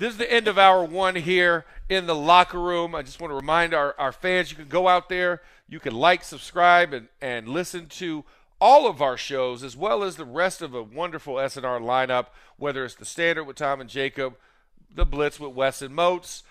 [0.00, 2.94] This is the end of hour one here in the locker room.
[2.94, 5.94] I just want to remind our, our fans you can go out there, you can
[5.94, 8.24] like, subscribe, and, and listen to
[8.62, 12.82] all of our shows as well as the rest of a wonderful SNR lineup, whether
[12.82, 14.36] it's the standard with Tom and Jacob,
[14.94, 16.44] the Blitz with Wes and Moats.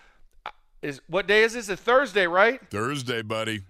[0.82, 1.70] Is what day is this?
[1.70, 2.62] It's Thursday, right?
[2.70, 3.62] Thursday, buddy.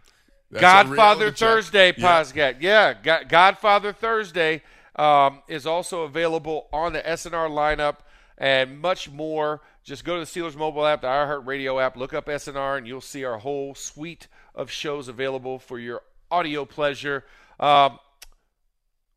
[0.52, 1.32] That's Godfather.
[1.32, 2.22] Thursday, Yeah.
[2.22, 2.58] Posgat.
[2.60, 4.62] Yeah, Go- Godfather Thursday
[4.96, 7.98] um, is also available on the SNR lineup
[8.38, 9.62] and much more.
[9.84, 12.88] Just go to the Steelers mobile app, the iHeart Radio app, look up SNR, and
[12.88, 17.26] you'll see our whole suite of shows available for your audio pleasure.
[17.60, 17.98] Um,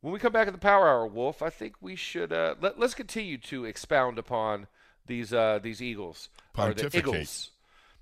[0.00, 2.78] when we come back at the Power Hour, Wolf, I think we should uh, let,
[2.78, 4.66] let's continue to expound upon
[5.06, 7.08] these uh, these Eagles or the Pontificate.
[7.08, 7.50] Eagles.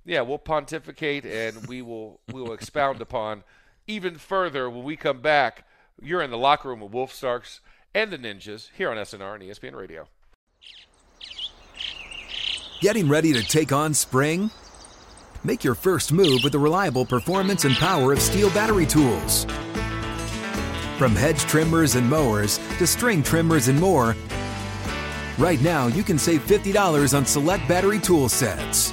[0.04, 3.44] Yeah, we'll pontificate and we will we will expound upon
[3.86, 5.66] even further when we come back.
[6.00, 7.60] You're in the locker room with Wolf Starks
[7.94, 10.08] and the Ninjas here on SNR and ESPN Radio.
[12.80, 14.50] Getting ready to take on spring?
[15.44, 19.44] Make your first move with the reliable performance and power of STIHL battery tools.
[20.96, 24.16] From hedge trimmers and mowers to string trimmers and more,
[25.38, 28.92] right now you can save $50 on select battery tool sets.